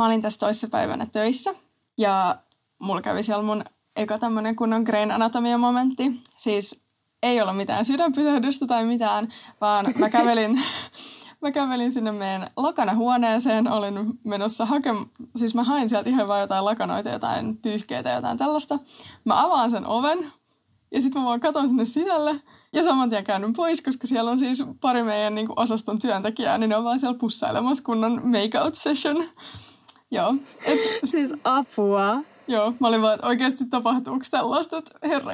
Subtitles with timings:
[0.00, 1.54] mä olin tässä toisessa päivänä töissä
[1.98, 2.36] ja
[2.78, 3.64] mulla kävi siellä mun
[3.96, 6.22] eka tämmönen kunnon grain anatomia momentti.
[6.36, 6.80] Siis
[7.22, 9.28] ei ollut mitään sydänpysähdystä tai mitään,
[9.60, 10.62] vaan mä kävelin,
[11.42, 13.94] mä kävelin sinne meidän lakanahuoneeseen, olin
[14.24, 18.78] menossa hakemaan, siis mä hain sieltä ihan vaan jotain lakanoita, jotain pyyhkeitä, jotain tällaista.
[19.24, 20.32] Mä avaan sen oven
[20.90, 22.40] ja sitten mä vaan katon sinne sisälle
[22.72, 26.68] ja saman tien käännyn pois, koska siellä on siis pari meidän niin osaston työntekijää, niin
[26.68, 29.24] ne on vaan siellä pussailemassa kunnon make-out session.
[30.10, 30.34] Joo.
[30.64, 32.22] Et, siis apua.
[32.48, 35.32] Joo, mä olin vaan, että oikeasti tapahtuuko tällaista, että herra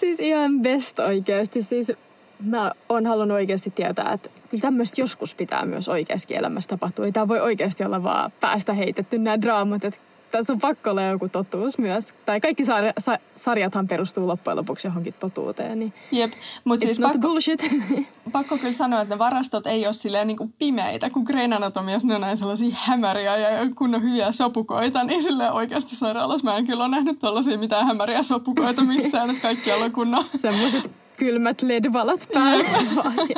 [0.00, 1.62] Siis ihan best oikeasti.
[1.62, 1.92] Siis
[2.40, 7.06] mä oon halunnut oikeasti tietää, että kyllä tämmöistä joskus pitää myös oikeasti elämässä tapahtua.
[7.06, 10.00] Ei tämä voi oikeasti olla vaan päästä heitetty nämä draamat, että
[10.38, 12.14] tässä on pakko olla joku totuus myös.
[12.26, 15.78] Tai kaikki sarja, sa, sarjathan perustuu loppujen lopuksi johonkin totuuteen.
[15.78, 16.32] Niin Jep,
[16.64, 17.70] mutta siis pakko, bullshit.
[18.32, 22.08] pakko kyllä sanoa, että ne varastot ei ole silleen niin kuin pimeitä, kun Grain Anatomiassa
[22.08, 26.56] ne on näin sellaisia hämäriä ja kun on hyviä sopukoita, niin sille oikeasti sairaalassa mä
[26.56, 30.24] en kyllä ole nähnyt tällaisia mitään hämäriä sopukoita missään, että kaikki on kunnon.
[30.42, 32.64] Semmoiset kylmät LED-valot päällä.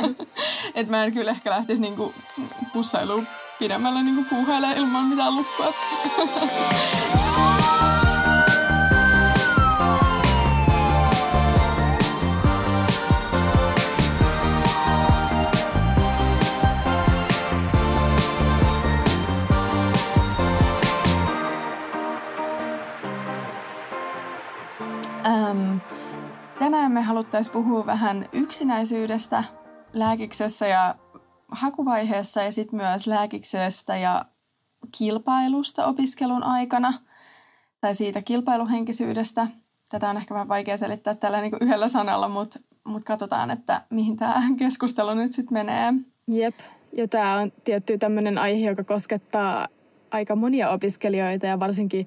[0.74, 2.14] että mä en kyllä ehkä lähtisi niinku
[2.72, 3.26] pussailuun
[3.58, 4.26] pidemmälle niin kuin
[4.76, 5.72] ilman mitään lukkua.
[25.26, 25.76] Ähm,
[26.58, 29.44] tänään me haluttaisiin puhua vähän yksinäisyydestä
[29.92, 30.94] lääkiksessä ja
[31.48, 34.24] hakuvaiheessa ja sitten myös lääkiksestä ja
[34.98, 36.92] kilpailusta opiskelun aikana
[37.80, 39.46] tai siitä kilpailuhenkisyydestä.
[39.90, 44.16] Tätä on ehkä vähän vaikea selittää tällä niin yhdellä sanalla, mutta mut katsotaan, että mihin
[44.16, 45.92] tämä keskustelu nyt sitten menee.
[46.28, 46.54] Jep,
[46.92, 49.68] ja tämä on tietty tämmöinen aihe, joka koskettaa
[50.10, 52.06] aika monia opiskelijoita ja varsinkin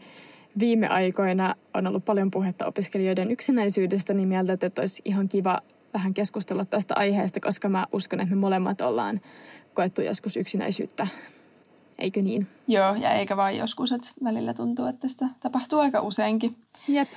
[0.60, 5.62] viime aikoina on ollut paljon puhetta opiskelijoiden yksinäisyydestä, niin mieltä, että olisi ihan kiva
[5.94, 9.22] vähän keskustella tästä aiheesta, koska mä uskon, että me molemmat ollaan
[9.74, 11.08] koettu joskus yksinäisyyttä.
[12.00, 12.48] Eikö niin?
[12.68, 16.56] Joo, ja eikä vain joskus, että välillä tuntuu, että sitä tapahtuu aika useinkin.
[16.88, 17.08] Jep.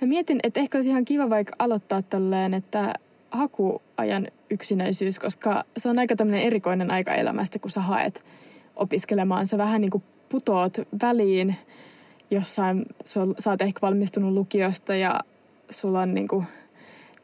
[0.00, 2.94] Mä mietin, että ehkä olisi ihan kiva vaikka aloittaa tälleen, että
[3.30, 8.24] hakuajan yksinäisyys, koska se on aika tämmöinen erikoinen aika elämästä, kun sä haet
[8.76, 9.46] opiskelemaan.
[9.46, 11.56] Sä vähän niin kuin putoot väliin
[12.30, 12.86] jossain,
[13.38, 15.20] sä oot ehkä valmistunut lukiosta ja
[15.70, 16.46] sulla on niin kuin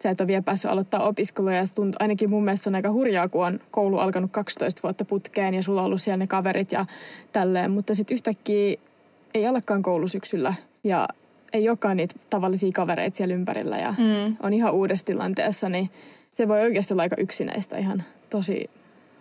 [0.02, 3.28] sä et ole vielä päässyt aloittaa opiskelua ja tuntuu, ainakin mun mielestä on aika hurjaa,
[3.28, 6.86] kun on koulu alkanut 12 vuotta putkeen ja sulla on ollut siellä ne kaverit ja
[7.32, 8.76] tälleen, mutta sitten yhtäkkiä
[9.34, 11.08] ei olekaan koulusyksyllä ja
[11.52, 14.36] ei olekaan niitä tavallisia kavereita siellä ympärillä ja mm.
[14.42, 15.90] on ihan uudessa tilanteessa, niin
[16.30, 18.70] se voi oikeasti olla aika yksinäistä ihan tosi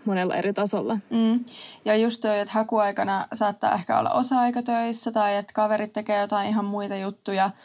[0.06, 0.98] monella eri tasolla.
[1.10, 1.46] Mm.
[1.86, 6.66] Ja just toi, että hakuaikana saattaa ehkä olla osa-aikatöissä tai että kaverit tekee jotain ihan
[6.66, 7.50] muita juttuja–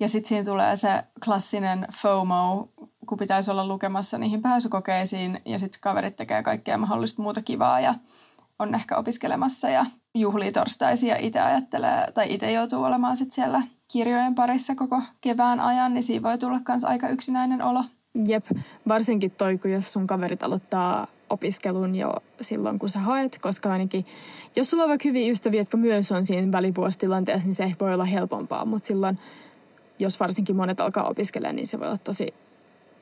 [0.00, 2.68] ja sitten siinä tulee se klassinen FOMO,
[3.06, 7.94] kun pitäisi olla lukemassa niihin pääsykokeisiin ja sitten kaverit tekee kaikkea mahdollista muuta kivaa ja
[8.58, 13.62] on ehkä opiskelemassa ja juhlii torstaisia ja itse ajattelee, tai itse joutuu olemaan sitten siellä
[13.92, 17.84] kirjojen parissa koko kevään ajan, niin siinä voi tulla myös aika yksinäinen olo.
[18.26, 18.46] Jep,
[18.88, 24.06] varsinkin toi, kun jos sun kaverit aloittaa opiskelun jo silloin, kun sä haet, koska ainakin,
[24.56, 28.04] jos sulla on vaikka hyviä ystäviä, jotka myös on siinä välivuositilanteessa, niin se voi olla
[28.04, 29.18] helpompaa, mutta silloin
[29.98, 32.34] jos varsinkin monet alkaa opiskelemaan, niin se voi olla tosi,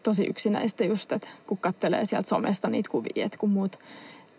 [0.03, 3.79] tosi yksinäistä just, että kun katselee sieltä somesta niitä kuvia, että kun muut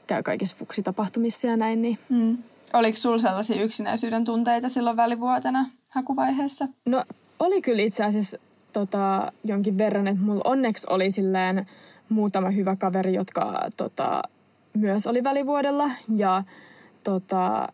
[0.08, 1.82] käy kaikissa fuksitapahtumissa ja näin.
[1.82, 2.00] Niin...
[2.10, 2.38] Mm.
[2.74, 6.68] Oliko sinulla sellaisia yksinäisyyden tunteita silloin välivuotena hakuvaiheessa?
[6.86, 7.04] No
[7.40, 8.38] oli kyllä itse asiassa
[8.74, 11.66] tota, jonkin verran, että mulla onneksi oli silleen
[12.10, 14.24] muutama hyvä kaveri, jotka tota,
[14.74, 16.44] myös oli välivuodella ja
[17.04, 17.68] tota,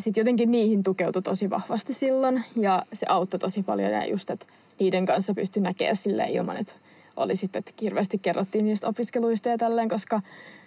[0.00, 4.46] sitten jotenkin niihin tukeutui tosi vahvasti silloin ja se auttoi tosi paljon ja just, että
[4.78, 6.72] niiden kanssa pystyi näkemään sille ilman, että
[7.16, 10.22] oli sitten, että hirveästi kerrottiin niistä opiskeluista ja tälleen, koska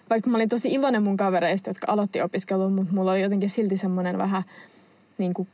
[0.10, 3.78] vaikka mä olin tosi iloinen mun kavereista, jotka aloitti opiskelun, mutta mulla oli jotenkin silti
[3.78, 4.44] semmoinen vähän
[5.18, 5.48] niin kuin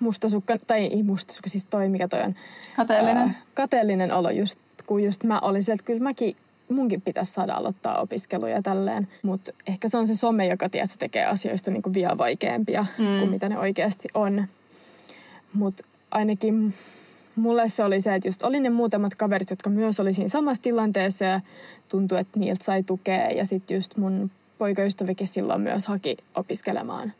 [0.00, 2.34] mustasukka, tai ei mustasukka, siis toi mikä toi on.
[2.76, 3.16] Kateellinen.
[3.16, 6.36] Ää, kateellinen olo just, kun just mä olin sieltä, kyllä mäkin
[6.70, 9.08] munkin pitäisi saada aloittaa opiskeluja tälleen.
[9.22, 13.18] Mutta ehkä se on se some, joka tiedät, se tekee asioista niinku vielä vaikeampia mm.
[13.18, 14.46] kuin mitä ne oikeasti on.
[15.52, 16.74] Mutta ainakin
[17.36, 20.62] mulle se oli se, että just oli ne muutamat kaverit, jotka myös oli siinä samassa
[20.62, 21.40] tilanteessa ja
[21.88, 23.30] tuntui, että niiltä sai tukea.
[23.30, 27.12] Ja sitten just mun poikaystävikin silloin myös haki opiskelemaan.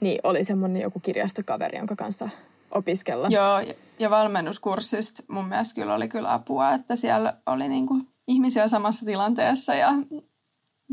[0.00, 2.28] Niin oli semmoinen joku kirjastokaveri, jonka kanssa
[2.70, 3.28] opiskella.
[3.30, 3.62] Joo,
[3.98, 9.74] ja valmennuskurssista mun mielestä kyllä oli kyllä apua, että siellä oli niinku ihmisiä samassa tilanteessa
[9.74, 9.92] ja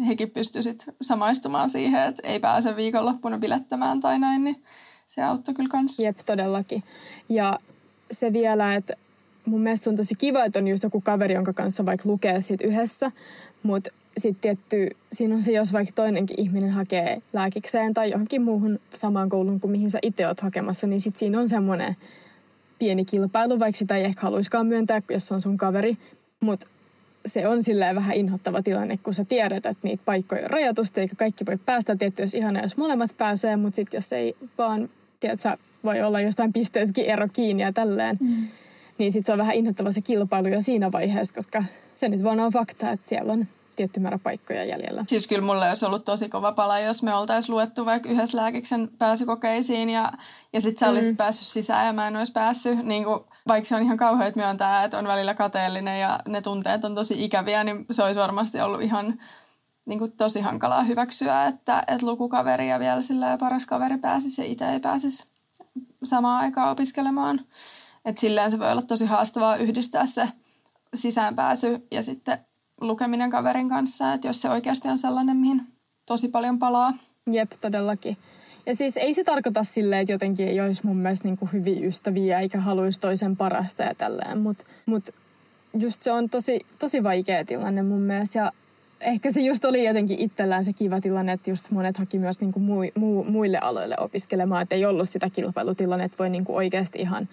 [0.07, 4.63] hekin pystyisivät samaistumaan siihen, että ei pääse viikonloppuna bilettämään tai näin, niin
[5.07, 6.04] se auttoi kyllä kanssa.
[6.04, 6.83] Jep, todellakin.
[7.30, 7.60] Ja
[8.12, 8.94] se vielä, että
[9.45, 12.68] mun mielestä on tosi kiva, että on just joku kaveri, jonka kanssa vaikka lukee siitä
[12.68, 13.12] yhdessä,
[13.63, 18.80] mutta sitten tietty, siinä on se, jos vaikka toinenkin ihminen hakee lääkikseen tai johonkin muuhun
[18.95, 21.98] samaan kouluun kuin mihin sä itse oot hakemassa, niin sitten siinä on semmoinen
[22.80, 25.98] pieni kilpailu, vaikka sitä ei ehkä haluiskaan myöntää, jos se on sun kaveri.
[26.39, 26.68] Mutta
[27.25, 31.15] se on silleen vähän inhottava tilanne, kun sä tiedät, että niitä paikkoja on rajatusti, eikä
[31.15, 31.95] kaikki voi päästä.
[31.95, 34.89] Tietysti jos ihana, jos molemmat pääsee, mutta sitten jos ei vaan,
[35.19, 38.18] tiedätkö, voi olla jostain pisteestäkin ero kiinni ja tälleen.
[38.19, 38.47] Mm.
[38.97, 41.63] Niin sitten se on vähän inhottava se kilpailu jo siinä vaiheessa, koska
[41.95, 43.47] se nyt vaan on fakta, että siellä on
[43.81, 45.04] tietty määrä paikkoja jäljellä.
[45.07, 48.89] Siis kyllä mulle olisi ollut tosi kova pala, jos me oltaisiin luettu vaikka yhdessä lääkiksen
[48.98, 50.12] pääsykokeisiin ja,
[50.54, 50.92] ja sitten sä mm.
[50.92, 52.86] olisit päässyt sisään ja mä en olisi päässyt.
[52.86, 56.86] Niin kuin, vaikka se on ihan kauheat myöntää, että on välillä kateellinen ja ne tunteet
[56.86, 59.19] on tosi ikäviä, niin se olisi varmasti ollut ihan
[59.86, 64.48] niin kuin tosi hankalaa hyväksyä, että, että lukukaveri ja vielä sillä paras kaveri pääsisi ja
[64.48, 65.25] itse ei pääsisi
[66.04, 67.42] samaan aikaan opiskelemaan.
[68.06, 70.30] Että silleen se voi olla tosi haastavaa yhdistää se
[70.94, 72.45] sisäänpääsy ja sitten
[72.81, 75.62] lukeminen kaverin kanssa, että jos se oikeasti on sellainen, mihin
[76.06, 76.94] tosi paljon palaa.
[77.31, 78.18] Jep, todellakin.
[78.66, 81.88] Ja siis ei se tarkoita silleen, että jotenkin ei olisi mun mielestä niin kuin hyviä
[81.88, 84.39] ystäviä eikä haluaisi toisen parasta ja tälleen.
[84.39, 85.10] Mutta mut
[85.80, 88.39] just se on tosi, tosi vaikea tilanne mun mielestä.
[88.39, 88.51] Ja
[89.01, 92.51] ehkä se just oli jotenkin itsellään se kiva tilanne, että just monet haki myös niin
[92.51, 94.62] kuin mu, mu, muille aloille opiskelemaan.
[94.62, 97.30] Että ei ollut sitä kilpailutilanne, että voi niin kuin oikeasti ihan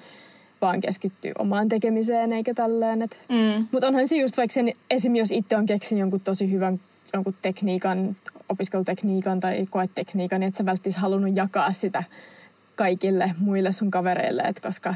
[0.60, 2.99] vaan keskittyy omaan tekemiseen eikä tälleen.
[3.28, 3.69] Mm.
[3.72, 5.16] Mutta onhan se just vaikka sen, esim.
[5.16, 6.81] jos itse on keksin jonkun tosi hyvän
[7.12, 8.16] jonkun tekniikan,
[8.49, 12.05] opiskelutekniikan tai koetekniikan, niin et sä välttämättä halunnut jakaa sitä
[12.76, 14.94] kaikille muille sun kavereille, et koska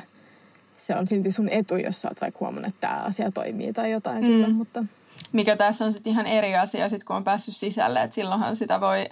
[0.77, 3.91] se on silti sun etu, jos sä oot vaikka huomannut, että tämä asia toimii tai
[3.91, 4.27] jotain mm.
[4.27, 4.85] silloin, mutta...
[5.33, 8.81] Mikä tässä on sitten ihan eri asia, sit kun on päässyt sisälle, että silloinhan sitä
[8.81, 9.07] voi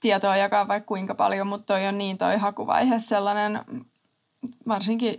[0.00, 3.60] tietoa jakaa vaikka kuinka paljon, mutta toi on niin toi hakuvaihe sellainen,
[4.68, 5.16] varsinkin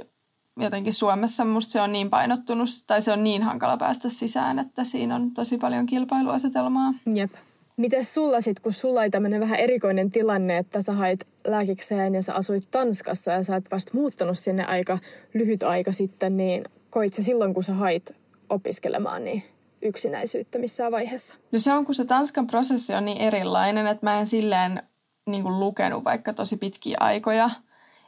[0.57, 4.83] jotenkin Suomessa musta se on niin painottunut tai se on niin hankala päästä sisään, että
[4.83, 6.94] siinä on tosi paljon kilpailuasetelmaa.
[7.13, 7.31] Jep.
[7.77, 12.21] Miten sulla sitten, kun sulla oli tämmöinen vähän erikoinen tilanne, että sä hait lääkikseen ja
[12.21, 14.98] sä asuit Tanskassa ja sä et vasta muuttanut sinne aika
[15.33, 18.12] lyhyt aika sitten, niin koit sä silloin, kun sä hait
[18.50, 19.44] opiskelemaan, niin
[19.81, 21.36] yksinäisyyttä missään vaiheessa?
[21.51, 24.83] No se on, kun se Tanskan prosessi on niin erilainen, että mä en silleen
[25.25, 27.50] niin kuin lukenut vaikka tosi pitkiä aikoja.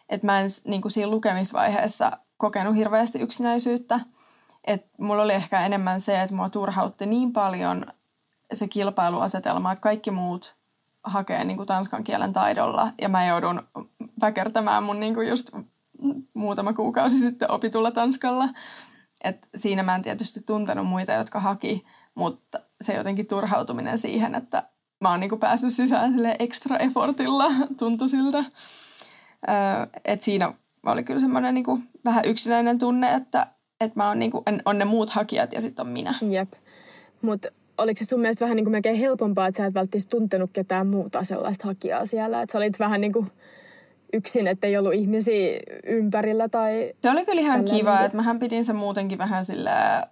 [0.10, 4.00] Että mä en niin kuin siinä lukemisvaiheessa kokenut hirveästi yksinäisyyttä.
[4.68, 7.86] Et mulla oli ehkä enemmän se, että mua turhautti niin paljon
[8.54, 10.56] se kilpailuasetelma, että kaikki muut
[11.04, 13.62] hakee niin kuin tanskan kielen taidolla ja mä joudun
[14.22, 15.50] väkertämään mun niin kuin just
[16.34, 18.50] muutama kuukausi sitten opitulla tanskalla.
[19.24, 24.64] Et siinä mä en tietysti tuntenut muita, jotka haki, mutta se jotenkin turhautuminen siihen, että
[25.02, 27.46] mä oon niin kuin päässyt sisään sille extra effortilla,
[27.78, 28.44] tuntui siltä.
[30.06, 30.54] Että siinä
[30.92, 33.48] oli kyllä semmoinen niin kuin vähän yksinäinen tunne, että,
[33.82, 36.16] että mä oon niin kuin, on ne muut hakijat ja sitten on minä.
[36.30, 36.54] Jep.
[37.22, 37.48] Mutta
[37.78, 40.88] oliko se sun mielestä vähän niin kuin melkein helpompaa, että sä et välttämättä tuntenut ketään
[40.88, 42.42] muuta sellaista hakijaa siellä?
[42.42, 43.32] Että sä olit vähän niin kuin
[44.14, 46.94] yksin, että ei ollut ihmisiä ympärillä tai...
[47.02, 50.08] Se oli kyllä ihan kiva, niin että mähän pidin sen muutenkin vähän sillä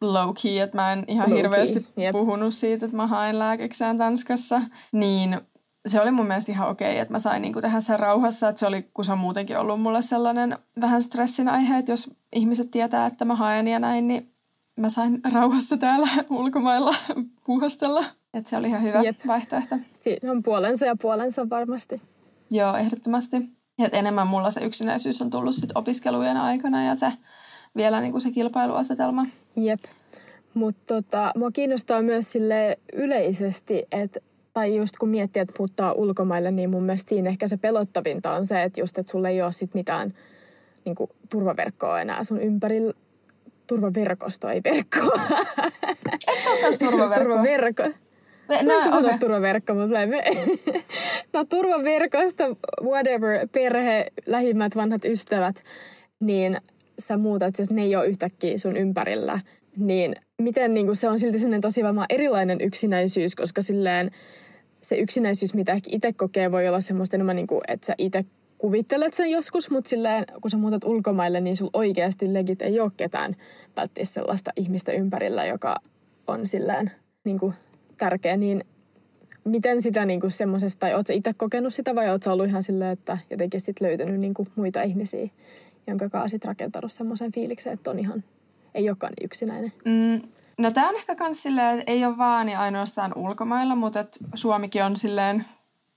[0.00, 2.12] low key, että mä en ihan low hirveästi key.
[2.12, 4.62] puhunut siitä, että mä haen lääkeksään Tanskassa.
[4.92, 5.40] Niin
[5.86, 8.48] se oli mun mielestä ihan okei, että mä sain niinku tehdä sen rauhassa.
[8.48, 12.10] Että se oli, kun se on muutenkin ollut mulle sellainen vähän stressin aihe, että jos
[12.32, 14.34] ihmiset tietää, että mä haen ja näin, niin
[14.76, 16.94] mä sain rauhassa täällä ulkomailla
[17.46, 18.04] puhastella.
[18.34, 19.16] Että se oli ihan hyvä Jep.
[19.26, 19.76] vaihtoehto.
[19.96, 22.02] Siinä on puolensa ja puolensa varmasti.
[22.50, 23.36] Joo, ehdottomasti.
[23.78, 27.12] Ja enemmän mulla se yksinäisyys on tullut sit opiskelujen aikana ja se
[27.76, 29.26] vielä niin kuin se kilpailuasetelma.
[29.56, 29.80] Jep.
[30.54, 34.20] Mutta tota, mua kiinnostaa myös sille yleisesti, että
[34.54, 38.46] tai just kun miettii, että muuttaa ulkomaille, niin mun mielestä siinä ehkä se pelottavinta on
[38.46, 40.14] se, että just, että sulla ei ole sit mitään
[40.84, 42.92] niin kuin, turvaverkkoa enää sun ympärillä.
[43.66, 45.22] Turvaverkosto, ei verkkoa.
[46.28, 47.24] Eikö se ole turvaverkko?
[47.24, 47.82] Turvaverkko.
[48.48, 48.90] Me, no, okay.
[48.90, 50.24] sanoa turvaverkko, mutta me...
[51.32, 52.44] no turvaverkosta,
[52.82, 55.62] whatever, perhe, lähimmät vanhat ystävät,
[56.20, 56.56] niin
[56.98, 59.38] sä muutat, jos ne ei ole yhtäkkiä sun ympärillä,
[59.76, 64.10] niin miten niin kuin se on silti sellainen tosi varmaan erilainen yksinäisyys, koska silleen
[64.82, 68.24] se yksinäisyys, mitä ehkä itse kokee, voi olla semmoista enemmän, niin kuin, että sä itse
[68.58, 72.90] kuvittelet sen joskus, mutta silleen, kun sä muutat ulkomaille, niin sul oikeasti legit ei ole
[72.96, 73.36] ketään
[73.76, 75.76] välttämättä sellaista ihmistä ympärillä, joka
[76.26, 76.90] on silleen
[77.24, 77.54] niin kuin,
[77.96, 78.64] tärkeä, niin
[79.44, 82.90] miten sitä niin kuin semmoisesta, tai ootko itse kokenut sitä vai ootko ollut ihan silleen,
[82.90, 85.28] että jotenkin sit löytänyt niin kuin muita ihmisiä,
[85.86, 88.24] jonka kanssa sit rakentanut semmoisen fiiliksen, että on ihan,
[88.74, 89.72] ei olekaan niin yksinäinen?
[89.84, 90.20] Mm,
[90.58, 94.18] No tää on ehkä kans silleen, että ei ole vaan ja ainoastaan ulkomailla, mutta et
[94.34, 95.44] Suomikin on silleen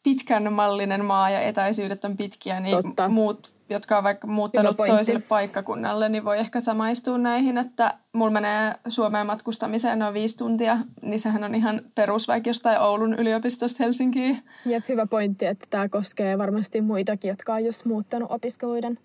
[0.04, 3.10] pitkän mallinen maa ja etäisyydet on pitkiä, niin Totta.
[3.10, 8.76] muut, jotka on vaikka muuttanut toiselle paikkakunnalle, niin voi ehkä samaistua näihin, että mulla menee
[8.88, 14.40] Suomeen matkustamiseen noin viisi tuntia, niin sehän on ihan perus vaikka jostain Oulun yliopistosta Helsinkiin.
[14.66, 19.00] Jep, hyvä pointti, että tämä koskee varmasti muitakin, jotka on just muuttanut opiskeluiden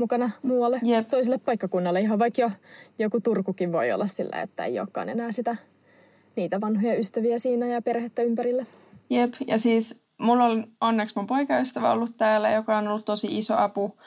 [0.00, 1.08] mukana muualle Jep.
[1.08, 2.00] toiselle paikkakunnalle.
[2.00, 2.50] Ihan vaikka jo
[2.98, 5.56] joku Turkukin voi olla sillä, että ei olekaan enää sitä,
[6.36, 8.66] niitä vanhoja ystäviä siinä ja perhettä ympärillä.
[9.10, 13.54] Jep, ja siis mulla on onneksi mun poikaystävä ollut täällä, joka on ollut tosi iso
[13.56, 13.98] apu,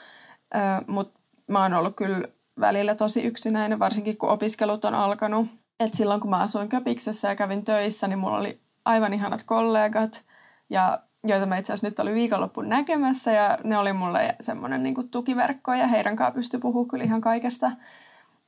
[0.86, 1.20] mutta
[1.50, 2.28] mä oon ollut kyllä
[2.60, 5.46] välillä tosi yksinäinen, varsinkin kun opiskelut on alkanut.
[5.80, 10.22] Et silloin kun mä asuin Köpiksessä ja kävin töissä, niin mulla oli aivan ihanat kollegat,
[10.70, 15.02] ja joita mä itse asiassa nyt olin viikonloppuun näkemässä, ja ne oli mulle semmoinen niinku
[15.02, 17.70] tukiverkko, ja heidän kanssa pystyi puhumaan kyllä ihan kaikesta.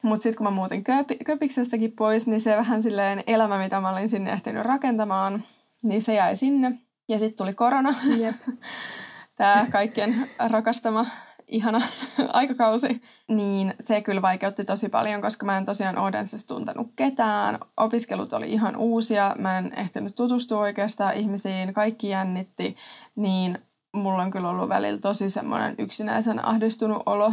[0.03, 3.91] Mutta sitten kun mä muutin Köpi- Köpiksestäkin pois, niin se vähän silleen elämä, mitä mä
[3.91, 5.43] olin sinne ehtinyt rakentamaan,
[5.83, 6.79] niin se jäi sinne.
[7.09, 7.95] Ja sitten tuli korona.
[8.19, 8.37] Jep.
[9.37, 11.07] Tämä kaikkien rakastama
[11.49, 11.81] ihana
[12.33, 13.03] aikakausi.
[13.29, 17.59] Niin se kyllä vaikeutti tosi paljon, koska mä en tosiaan Odensessa tuntenut ketään.
[17.77, 19.35] Opiskelut oli ihan uusia.
[19.39, 21.75] Mä en ehtinyt tutustua oikeastaan ihmisiin.
[21.75, 22.77] Kaikki jännitti.
[23.17, 23.59] Niin
[23.93, 27.33] mulla on kyllä ollut välillä tosi semmoinen yksinäisen ahdistunut olo.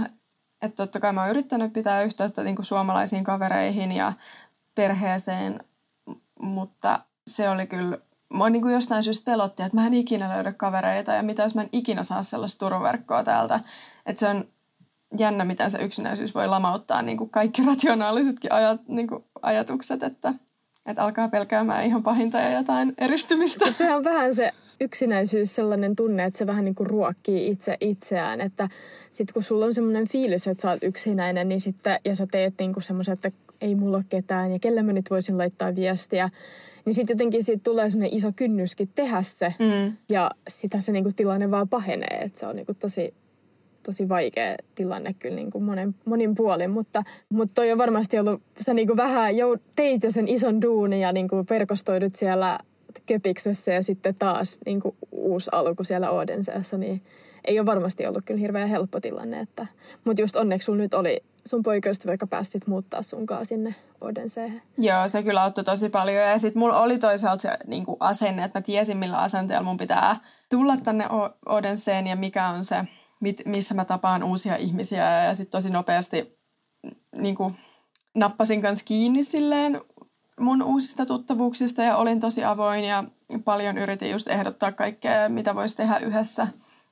[0.62, 4.13] Että totta kai mä oon yrittänyt pitää yhteyttä niin kuin suomalaisiin kavereihin ja
[4.75, 5.63] perheeseen,
[6.39, 7.98] mutta se oli kyllä
[8.34, 11.55] mua niin kuin jostain syystä pelotti, että mä en ikinä löydä kavereita ja mitä jos
[11.55, 13.60] mä en ikinä saa sellaista turvaverkkoa täältä.
[14.05, 14.45] Että se on
[15.17, 20.33] jännä, miten se yksinäisyys voi lamauttaa niin kuin kaikki rationaalisetkin ajat, niin kuin ajatukset, että,
[20.86, 23.72] että alkaa pelkäämään ihan pahinta ja jotain eristymistä.
[23.72, 28.41] Se on vähän se yksinäisyys sellainen tunne, että se vähän niin kuin ruokkii itse itseään.
[28.41, 28.69] Että
[29.12, 32.53] sitten kun sulla on semmoinen fiilis, että sä oot yksinäinen, niin sitten, ja sä teet
[32.60, 33.31] niin kuin semmoisen, että
[33.62, 36.29] ei mulla ole ketään ja kelle mä nyt voisin laittaa viestiä,
[36.86, 39.53] niin sitten jotenkin siitä tulee semmoinen iso kynnyskin tehdä se.
[39.60, 39.98] Mm.
[40.10, 42.19] Ja sitä se niinku tilanne vaan pahenee.
[42.22, 43.13] Että se on niinku tosi,
[43.84, 46.72] tosi vaikea tilanne kyllä niinku monen, monin puolin.
[46.72, 51.00] Mutta, mutta toi on varmasti ollut, sä niinku vähän jou, teit jo sen ison duunin
[51.00, 52.60] ja niinku verkostoidut siellä
[53.06, 57.02] Köpiksessä ja sitten taas niinku uusi alku siellä Odenseassa, niin
[57.46, 59.40] ei ole varmasti ollut kyllä hirveän helppo tilanne.
[59.40, 59.68] Että,
[60.06, 64.62] mutta just onneksi sulla nyt oli sun poikaystävä, joka pääsit muuttaa sunkaan sinne Odenseen.
[64.78, 66.30] Joo, se kyllä auttoi tosi paljon.
[66.30, 69.78] Ja sitten mulla oli toisaalta se niin kuin asenne, että mä tiesin, millä asenteella mun
[69.78, 70.16] pitää
[70.50, 71.06] tulla tänne
[71.46, 72.75] Odenseen ja mikä on se,
[73.46, 75.24] missä mä tapaan uusia ihmisiä.
[75.24, 76.38] Ja sitten tosi nopeasti
[77.15, 77.56] niin kuin,
[78.15, 79.82] nappasin kanssa kiinni silleen
[80.39, 83.03] mun uusista tuttavuuksista ja olin tosi avoin ja
[83.44, 86.48] paljon yritin just ehdottaa kaikkea, mitä voisi tehdä yhdessä.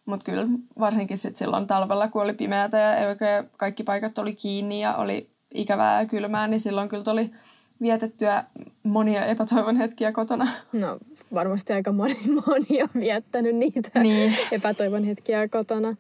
[0.06, 0.48] Mutta kyllä
[0.80, 3.16] varsinkin sit silloin talvella, kun oli pimeätä ja
[3.58, 7.32] kaikki paikat oli kiinni ja oli ikävää ja kylmää, niin silloin kyllä tuli
[7.82, 8.44] vietettyä
[8.84, 10.48] monia epätoivon hetkiä kotona.
[10.74, 11.00] No
[11.34, 14.34] varmasti aika moni, moni on viettänyt niitä niin.
[14.52, 15.96] epätoivon hetkiä kotona.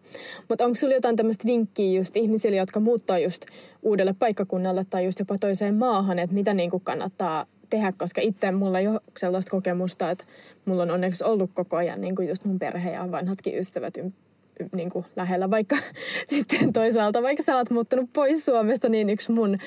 [0.50, 3.46] Mutta onko sulla jotain tämmöistä vinkkiä just ihmisille, jotka muuttaa just
[3.82, 8.80] uudelle paikkakunnalle tai just jopa toiseen maahan, että mitä niinku kannattaa tehdä, koska itse mulla
[8.80, 10.26] ei ole sellaista kokemusta, että
[10.66, 14.12] mulla on onneksi ollut koko ajan niin kuin just mun perhe ja vanhatkin ystävät ym,
[14.76, 15.78] niin kuin lähellä, vaikka
[16.36, 19.58] sitten toisaalta, vaikka sä oot muuttunut pois Suomesta, niin yksi mun,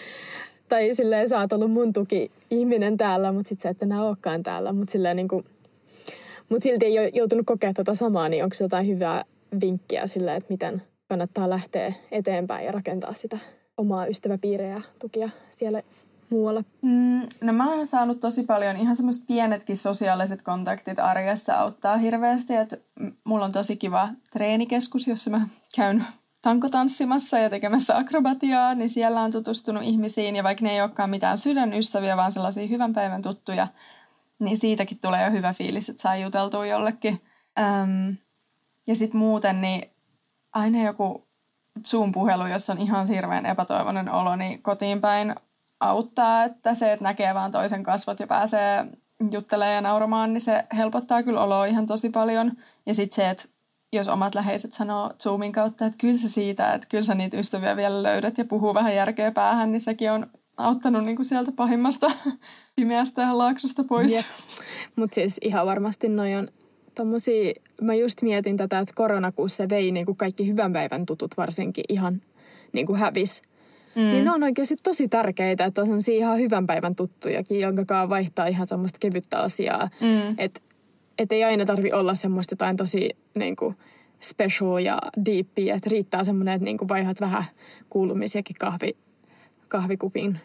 [0.74, 4.42] tai silleen sä oot ollut mun tuki ihminen täällä, mutta sit sä et enää olekaan
[4.42, 5.44] täällä, mutta silleen niin kuin,
[6.48, 9.24] mut silti ei ole joutunut kokea tätä samaa, niin onko jotain hyvää
[9.60, 13.38] vinkkiä silleen, että miten kannattaa lähteä eteenpäin ja rakentaa sitä
[13.76, 15.82] omaa ystäväpiiriä ja tukia siellä
[16.30, 16.64] muualla?
[16.82, 22.54] Mm, no mä oon saanut tosi paljon ihan semmoiset pienetkin sosiaaliset kontaktit arjessa auttaa hirveästi.
[22.54, 22.76] Että
[23.24, 26.04] mulla on tosi kiva treenikeskus, jossa mä käyn
[26.44, 30.36] tankotanssimassa ja tekemässä akrobatiaa, niin siellä on tutustunut ihmisiin.
[30.36, 33.66] Ja vaikka ne ei olekaan mitään sydänystäviä, vaan sellaisia hyvän päivän tuttuja,
[34.38, 37.20] niin siitäkin tulee jo hyvä fiilis, että saa juteltua jollekin.
[37.58, 38.16] Öm,
[38.86, 39.90] ja sitten muuten, niin
[40.52, 41.26] aina joku
[41.86, 45.34] Zoom-puhelu, jossa on ihan hirveän epätoivoinen olo, niin kotiin päin
[45.80, 48.84] auttaa, että se, että näkee vaan toisen kasvot ja pääsee
[49.30, 52.52] juttelemaan ja nauramaan, niin se helpottaa kyllä oloa ihan tosi paljon.
[52.86, 53.44] Ja sitten se, että
[53.94, 57.76] jos omat läheiset sanoo Zoomin kautta, että kyllä se siitä, että kyllä sä niitä ystäviä
[57.76, 62.10] vielä löydät ja puhuu vähän järkeä päähän, niin sekin on auttanut niinku sieltä pahimmasta
[62.76, 64.12] pimeästä ja laaksosta pois.
[64.12, 64.26] Yep.
[64.96, 66.48] Mutta siis ihan varmasti noin on
[66.94, 72.22] tommosia, mä just mietin tätä, että koronakuussa vei niinku kaikki hyvän päivän tutut varsinkin ihan
[72.72, 73.42] niinku hävis
[73.94, 74.02] Mm.
[74.02, 78.46] Niin ne on oikeasti tosi tärkeitä, että on sellaisia ihan hyvän päivän tuttujakin, jonka vaihtaa
[78.46, 79.90] ihan semmoista kevyttä asiaa.
[80.00, 80.34] Mm.
[80.38, 80.60] Että
[81.18, 83.76] et ei aina tarvi olla semmoista jotain tosi niin kuin,
[84.20, 87.44] special ja deepia, että riittää semmoinen, että niin kuin vaihdat vähän
[87.90, 88.96] kuulumisiakin kahvi,
[89.68, 90.40] kahvikupin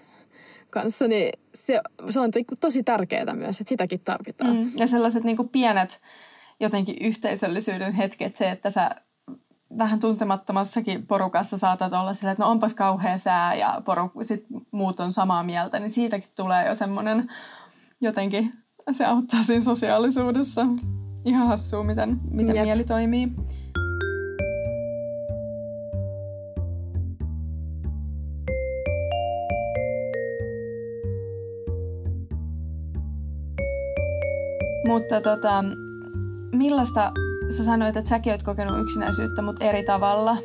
[0.69, 4.55] kanssa, niin se, se on tosi tärkeää myös, että sitäkin tarvitaan.
[4.55, 4.71] Mm.
[4.77, 6.01] Ja sellaiset niin kuin pienet
[6.59, 8.89] jotenkin yhteisöllisyyden hetket, se, että sä
[9.77, 14.99] vähän tuntemattomassakin porukassa saatat olla sillä, että no onpas kauhea sää ja poruk- sit muut
[14.99, 17.31] on samaa mieltä, niin siitäkin tulee jo semmoinen
[18.01, 18.53] jotenkin,
[18.93, 20.65] se auttaa siinä sosiaalisuudessa.
[21.25, 23.31] Ihan hassua, miten, miten mieli toimii.
[34.88, 35.63] Mutta tota,
[36.55, 37.12] millaista,
[37.58, 40.38] sä sanoit, että säkin oot kokenut yksinäisyyttä, mutta eri tavalla,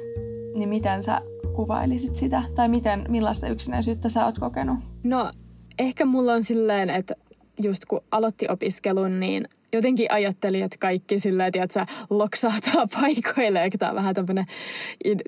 [0.55, 1.21] niin miten sä
[1.57, 2.43] kuvailisit sitä?
[2.55, 4.79] Tai miten, millaista yksinäisyyttä sä oot kokenut?
[5.03, 5.31] No,
[5.79, 7.15] ehkä mulla on silleen, että
[7.63, 13.71] just kun aloitti opiskelun, niin jotenkin ajattelin, että kaikki sillä että loksahtaa paikoille.
[13.79, 14.45] Tämä on vähän tämmöinen,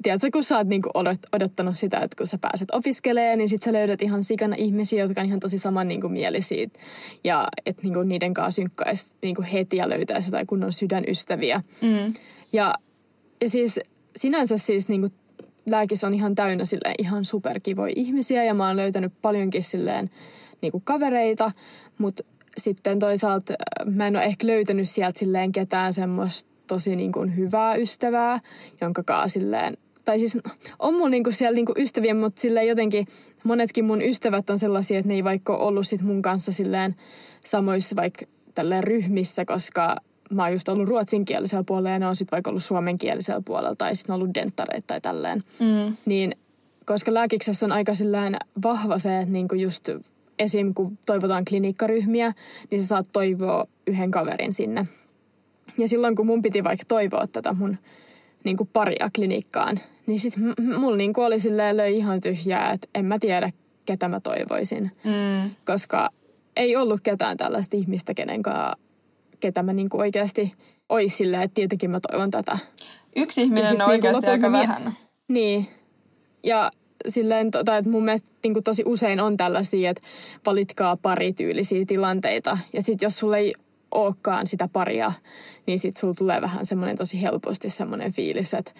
[0.03, 0.91] tiedätkö, kun sä oot niinku
[1.33, 5.21] odottanut sitä, että kun sä pääset opiskelemaan, niin sit sä löydät ihan sikana ihmisiä, jotka
[5.21, 6.67] on ihan tosi saman niinku mielisiä.
[7.25, 11.63] Ja että niinku niiden kanssa synkkaisi niinku heti ja löytäisi jotain kunnon sydänystäviä.
[11.83, 12.15] Mm.
[12.53, 12.75] Ja,
[13.41, 13.81] ja siis
[14.17, 15.09] sinänsä siis niinku
[15.71, 20.11] lääkis on ihan täynnä sille ihan superkivoja ihmisiä ja mä oon löytänyt paljonkin silleen
[20.63, 21.51] niinku kavereita,
[21.99, 22.23] mutta
[22.59, 27.37] sitten toisaalta äh, mä en ole ehkä löytänyt sieltä silleen ketään semmoista tosi niin kuin
[27.37, 28.41] hyvää ystävää,
[28.81, 30.39] jonka kaa silleen, tai siis
[30.79, 33.07] on mulla niinku siellä niinku ystäviä, mutta silleen jotenkin
[33.45, 36.95] monetkin mun ystävät on sellaisia, että ne ei vaikka ollut sit mun kanssa silleen
[37.45, 39.97] samoissa vaikka tälleen ryhmissä, koska
[40.31, 43.97] mä oon just ollut ruotsinkielisellä puolella ja ne on sitten vaikka ollut suomenkielisellä puolella tai
[43.97, 45.45] sitten ollut denttareita tai tälleen.
[45.61, 45.97] Mm.
[46.07, 46.37] Niin
[46.85, 49.89] koska lääkiksessä on aika silleen vahva se, että niinku just
[50.39, 50.75] esim.
[50.75, 52.33] kun toivotaan klinikkaryhmiä,
[52.71, 54.87] niin sä saat toivoa yhden kaverin sinne.
[55.79, 57.77] Ja silloin kun mun piti vaikka toivoa tätä mun
[58.45, 62.89] niin kuin paria klinikkaan, niin sit m- mulla niin oli silleen löi ihan tyhjää, että
[62.95, 63.53] en mä tiedä,
[63.87, 64.91] ketä mä toivoisin.
[65.05, 65.51] Mm.
[65.67, 66.11] Koska
[66.57, 68.77] ei ollut ketään tällaista ihmistä, kenen kanssa,
[69.41, 70.55] ketä mä niin kuin oikeasti
[70.89, 72.59] ois silleen, että tietenkin mä toivon tätä.
[73.17, 74.93] Yksi ihminen on niin oikeasti aika vähän.
[75.29, 75.67] Niin.
[76.45, 76.71] Ja
[77.09, 80.03] silleen, tota, että mun mielestä niin kuin tosi usein on tällaisia, että
[80.47, 82.59] valitkaa parityylisiä tilanteita.
[82.73, 83.55] Ja sitten jos sulla ei
[83.91, 85.13] olekaan sitä paria,
[85.67, 88.73] niin sitten sulla tulee vähän semmoinen tosi helposti semmoinen fiilis, että,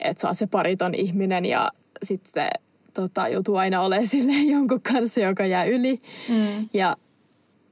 [0.00, 2.48] että sä oot se pariton ihminen ja sitten
[2.94, 5.98] tota, joutuu aina olemaan silleen jonkun kanssa, joka jää yli.
[6.28, 6.68] Mm.
[6.74, 6.96] Ja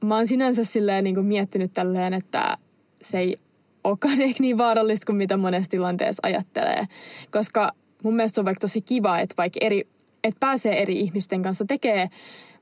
[0.03, 2.57] mä oon sinänsä silleen niin kuin miettinyt tälleen, että
[3.01, 3.37] se ei
[3.83, 6.87] olekaan ehkä niin vaarallista kuin mitä monessa tilanteessa ajattelee.
[7.31, 7.71] Koska
[8.03, 9.87] mun mielestä se on vaikka tosi kiva, että vaikka eri,
[10.23, 12.09] että pääsee eri ihmisten kanssa tekee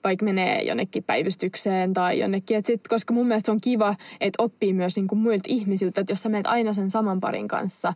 [0.03, 2.57] vaikka menee jonnekin päivystykseen tai jonnekin.
[2.57, 6.21] Et sit, koska mun mielestä on kiva, että oppii myös niinku muilta ihmisiltä, että jos
[6.21, 7.93] sä meet aina sen saman parin kanssa,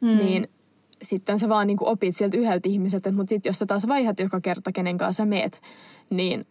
[0.00, 0.16] mm.
[0.16, 0.48] niin
[1.02, 3.12] sitten sä vaan niinku opit sieltä yhdeltä ihmiseltä.
[3.12, 5.62] Mutta sitten jos sä taas vaihdat joka kerta, kenen kanssa sä meet,
[6.10, 6.46] niin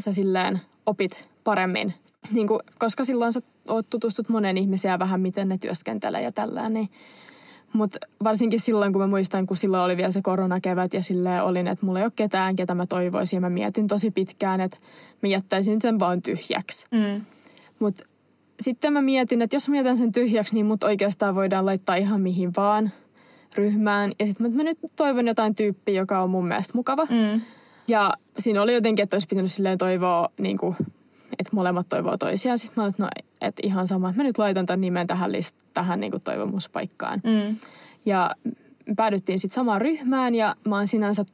[0.00, 1.94] sä silleen opit paremmin.
[2.32, 6.88] Niinku, koska silloin sä oot tutustut monen ihmisiä vähän, miten ne työskentelee ja tällä, niin
[7.72, 11.66] mutta varsinkin silloin, kun mä muistan, kun silloin oli vielä se koronakevät ja silleen olin,
[11.66, 13.36] että mulla ei ole ketään, ketä mä toivoisin.
[13.36, 14.76] Ja mä mietin tosi pitkään, että
[15.22, 16.86] mä jättäisin sen vaan tyhjäksi.
[16.90, 17.24] Mm.
[17.78, 18.04] Mutta
[18.60, 22.20] sitten mä mietin, että jos mä jätän sen tyhjäksi, niin mut oikeastaan voidaan laittaa ihan
[22.20, 22.90] mihin vaan
[23.54, 24.12] ryhmään.
[24.20, 27.04] Ja sitten mä nyt toivon jotain tyyppiä, joka on mun mielestä mukava.
[27.04, 27.40] Mm.
[27.88, 30.76] Ja siinä oli jotenkin, että olisi pitänyt silleen toivoa niin kuin
[31.38, 32.58] että molemmat toivoo toisiaan.
[32.58, 33.08] Sitten mä olin, että no,
[33.40, 37.20] et ihan sama, mä nyt laitan tämän nimen tähän, list, tähän niin kuin toivomuspaikkaan.
[37.24, 37.56] Mm.
[38.06, 38.34] Ja
[38.96, 41.24] päädyttiin sitten samaan ryhmään ja mä oon sinänsä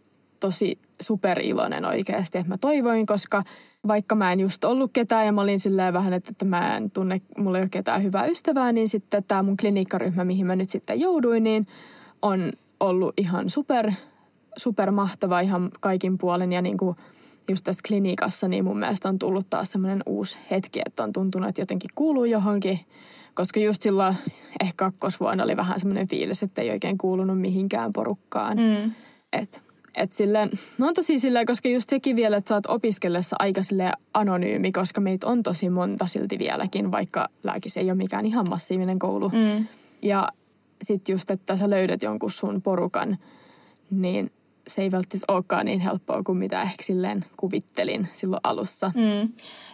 [0.41, 3.43] tosi superiloinen oikeasti, että mä toivoin, koska
[3.89, 6.91] vaikka mä en just ollut ketään ja mä olin silleen vähän, että, että mä en
[6.91, 10.71] tunne, mulla ei ole ketään hyvää ystävää, niin sitten tämä mun klinikkaryhmä, mihin mä nyt
[10.71, 11.67] sitten jouduin, niin
[12.23, 13.93] on ollut ihan super,
[14.57, 16.97] super mahtava ihan kaikin puolin ja niin kuin–
[17.49, 21.49] just tässä klinikassa, niin mun mielestä on tullut taas semmoinen uusi hetki, että on tuntunut,
[21.49, 22.81] että jotenkin kuuluu johonkin.
[23.35, 24.17] Koska just silloin
[24.61, 28.57] ehkä kakkosvuonna oli vähän semmoinen fiilis, että ei oikein kuulunut mihinkään porukkaan.
[28.57, 28.93] Mm.
[29.33, 29.63] Et,
[29.95, 33.61] et silleen, no on tosi silleen, koska just sekin vielä, että sä oot opiskellessa aika
[34.15, 38.99] anonyymi, koska meitä on tosi monta silti vieläkin, vaikka lääkis ei ole mikään ihan massiivinen
[38.99, 39.29] koulu.
[39.29, 39.67] Mm.
[40.03, 40.29] Ja
[40.83, 43.19] sitten just, että sä löydät jonkun sun porukan,
[43.91, 44.31] niin
[44.69, 48.93] se ei välttämättä olekaan niin helppoa kuin mitä ehkä silleen kuvittelin silloin alussa.
[48.95, 49.33] Mm.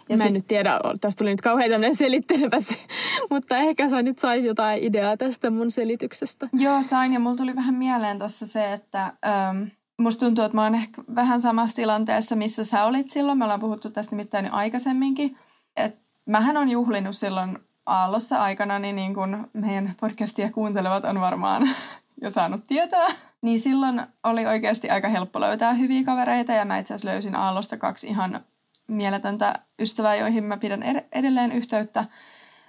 [0.09, 0.33] Ja Mä en sit...
[0.33, 2.57] nyt tiedä, tästä tuli nyt kauhean tämmöinen selittelevä,
[3.31, 6.49] mutta ehkä sä nyt sait jotain ideaa tästä mun selityksestä.
[6.53, 9.63] Joo, sain ja mulla tuli vähän mieleen tuossa se, että ähm,
[9.97, 13.37] musta tuntuu, että mä oon ehkä vähän samassa tilanteessa, missä sä olit silloin.
[13.37, 15.37] Me ollaan puhuttu tästä nimittäin aikaisemminkin.
[15.75, 21.69] Et mähän on juhlinut silloin Aallossa aikana, niin, niin kuin meidän podcastia kuuntelevat on varmaan
[22.21, 23.07] jo saanut tietää.
[23.41, 27.77] Niin silloin oli oikeasti aika helppo löytää hyviä kavereita ja mä itse asiassa löysin Aallosta
[27.77, 28.39] kaksi ihan
[28.87, 32.05] mieletöntä ystävää, joihin mä pidän edelleen yhteyttä.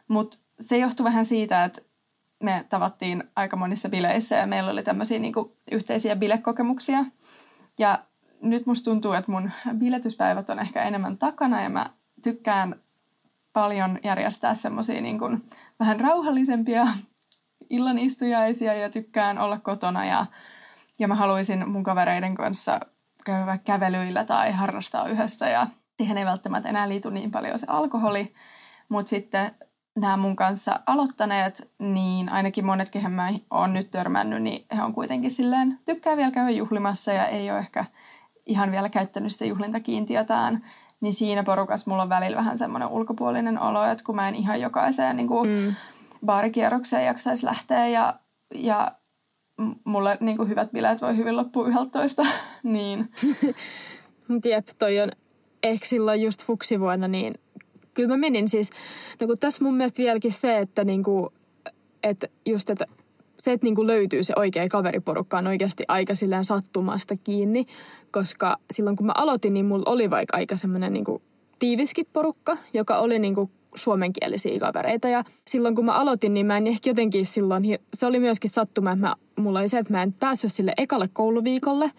[0.09, 1.83] Mutta se johtui vähän siitä, että
[2.43, 7.05] me tavattiin aika monissa bileissä ja meillä oli tämmöisiä niinku yhteisiä bilekokemuksia.
[7.79, 7.99] Ja
[8.43, 11.91] nyt musta tuntuu, että mun biletyspäivät on ehkä enemmän takana ja mä
[12.23, 12.77] tykkään
[13.53, 15.25] paljon järjestää semmoisia niinku
[15.81, 16.87] vähän rauhallisempia
[17.71, 20.27] illanistujaisia ja tykkään olla kotona ja,
[20.99, 22.81] ja mä haluaisin mun kavereiden kanssa
[23.25, 28.35] käydä kävelyillä tai harrastaa yhdessä ja siihen ei välttämättä enää liity niin paljon se alkoholi,
[28.89, 29.55] mutta sitten
[29.97, 34.95] nämä mun kanssa aloittaneet, niin ainakin monet, kehen mä oon nyt törmännyt, niin he on
[34.95, 37.85] kuitenkin silleen, tykkää vielä käydä juhlimassa ja ei ole ehkä
[38.47, 40.65] ihan vielä käyttänyt sitä juhlintakiintiötään.
[41.01, 44.61] Niin siinä porukassa mulla on välillä vähän semmoinen ulkopuolinen olo, että kun mä en ihan
[44.61, 45.75] jokaiseen niin kuin mm.
[46.27, 48.15] baarikierrokseen jaksaisi lähteä ja,
[48.55, 48.93] ja
[49.85, 52.23] mulle niin kuin hyvät bileet voi hyvin loppua 11,
[52.63, 53.09] niin...
[54.45, 55.11] Jep, toi on
[55.63, 57.35] ehkä silloin just fuksivuonna, niin
[57.95, 58.71] kyllä mä menin siis,
[59.21, 61.33] no kun tässä mun mielestä vieläkin se, että niinku,
[62.03, 62.87] että just, että
[63.39, 67.67] se, että niinku löytyy se oikea kaveriporukka on oikeasti aika silleen sattumasta kiinni,
[68.11, 71.23] koska silloin kun mä aloitin, niin mulla oli vaikka aika semmoinen niinku
[71.59, 75.09] tiiviskin porukka, joka oli niinku suomenkielisiä kavereita.
[75.09, 78.93] Ja silloin kun mä aloitin, niin mä en ehkä jotenkin silloin, se oli myöskin sattuma,
[78.93, 81.91] että mä, mulla oli se, että mä en päässyt sille ekalle kouluviikolle.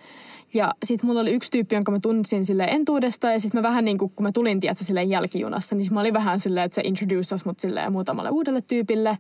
[0.54, 3.32] Ja sitten mulla oli yksi tyyppi, jonka mä tunsin sille entuudesta.
[3.32, 6.14] Ja sitten mä vähän niin kuin, kun mä tulin, tiedätkö, silleen jälkijunassa, niin mä olin
[6.14, 9.18] vähän silleen, että se introduced mut silleen muutamalle uudelle tyypille.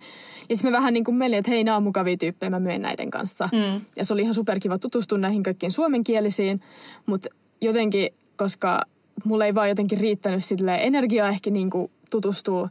[0.49, 2.81] Ja sitten mä vähän niin kuin menin, että hei, nämä on mukavia tyyppejä, mä myen
[2.81, 3.49] näiden kanssa.
[3.51, 3.81] Mm.
[3.95, 6.61] Ja se oli ihan superkiva tutustua näihin kaikkiin suomenkielisiin.
[7.05, 7.29] Mutta
[7.61, 8.81] jotenkin, koska
[9.23, 12.69] mulla ei vaan jotenkin riittänyt silleen energiaa ehkä niin kuin tutustua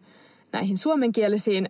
[0.52, 1.68] näihin suomenkielisiin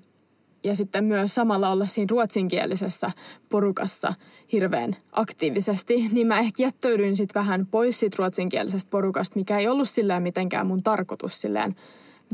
[0.65, 3.11] ja sitten myös samalla olla siinä ruotsinkielisessä
[3.49, 4.15] porukassa
[4.53, 9.89] hirveän aktiivisesti, niin mä ehkä jättäydyin sitten vähän pois siitä ruotsinkielisestä porukasta, mikä ei ollut
[9.89, 11.77] silleen mitenkään mun tarkoitus silleen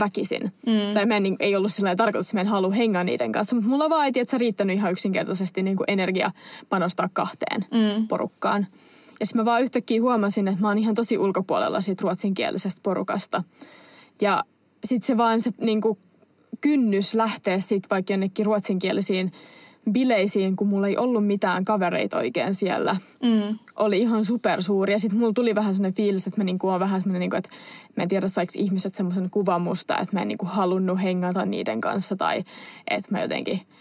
[0.01, 0.53] väkisin.
[0.67, 0.95] Mm.
[0.95, 3.57] Tai mä en, niin, ei ollut silleen tarkoitus, että mä en halua hengaa niiden kanssa,
[3.57, 6.31] mutta mulla vaan ei tiedä, riittänyt ihan yksinkertaisesti niin kuin energia
[6.69, 8.09] panostaa kahteen mm.
[8.09, 8.67] porukkaan.
[9.21, 13.45] Ja sitten mä vaan yhtäkkiä huomasin, että mä oon ihan tosi ulkopuolella siitä ruotsinkielisestä porukasta.
[14.21, 14.45] Ja
[14.85, 15.99] sitten se vaan se niin kuin
[16.61, 19.33] kynnys lähteä sitten vaikka jonnekin ruotsinkielisiin
[19.93, 23.59] bileisiin, kun mulla ei ollut mitään kavereita oikein siellä, mm.
[23.77, 24.93] oli ihan supersuuri.
[24.93, 27.51] Ja sitten mulla tuli vähän sellainen fiilis, että mä niinku oon vähän sellainen, niinku, että
[27.97, 31.81] mä en tiedä saiko ihmiset semmoisen kuvan musta, että mä en niinku halunnut hengata niiden
[31.81, 32.45] kanssa tai
[32.91, 33.78] että mä jotenkin on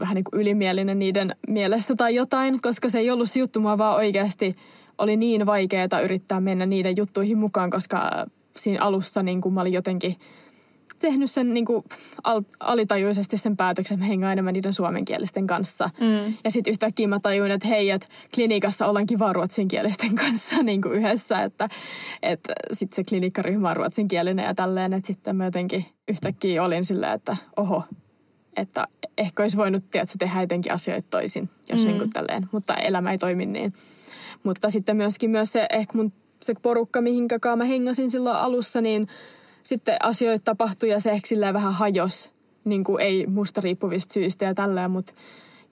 [0.00, 3.78] vähän niin kuin ylimielinen niiden mielestä tai jotain, koska se ei ollut se juttu, mua
[3.78, 4.56] vaan oikeasti
[4.98, 9.72] oli niin vaikeaa yrittää mennä niiden juttuihin mukaan, koska siinä alussa niin kuin mä olin
[9.72, 10.16] jotenkin
[11.00, 11.84] tehnyt sen niin kuin
[12.24, 15.90] al- alitajuisesti sen päätöksen, että mä hengaan enemmän niiden suomenkielisten kanssa.
[16.00, 16.34] Mm.
[16.44, 20.94] Ja sitten yhtäkkiä mä tajuin, että hei, että klinikassa ollaan kiva ruotsinkielisten kanssa niin kuin
[20.94, 21.68] yhdessä, että,
[22.22, 27.12] että sitten se klinikkaryhmä on ruotsinkielinen ja tälleen, että sitten mä jotenkin yhtäkkiä olin silleen,
[27.12, 27.82] että oho,
[28.56, 31.86] että ehkä olisi voinut tiedätkö, tehdä jotenkin asioita toisin, jos mm.
[31.86, 33.74] niin kuin tälleen, mutta elämä ei toimi niin.
[34.42, 39.08] Mutta sitten myöskin myös se ehkä mun se porukka, mihinkä mä hengasin silloin alussa, niin
[39.62, 42.32] sitten asioita tapahtui ja se ehkä silleen vähän hajos,
[42.64, 45.12] niin kuin ei musta riippuvista syistä ja tälleen, mutta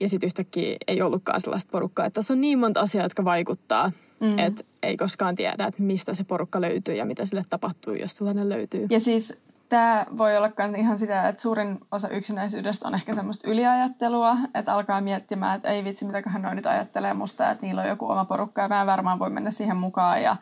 [0.00, 2.06] ja sitten yhtäkkiä ei ollutkaan sellaista porukkaa.
[2.06, 4.38] Että tässä on niin monta asiaa, jotka vaikuttaa, mm.
[4.38, 8.48] että ei koskaan tiedä, että mistä se porukka löytyy ja mitä sille tapahtuu, jos sellainen
[8.48, 8.86] löytyy.
[8.90, 13.50] Ja siis tämä voi olla myös ihan sitä, että suurin osa yksinäisyydestä on ehkä semmoista
[13.50, 17.88] yliajattelua, että alkaa miettimään, että ei vitsi, mitäköhän noin nyt ajattelee musta, että niillä on
[17.88, 20.36] joku oma porukka ja mä varmaan voi mennä siihen mukaan ja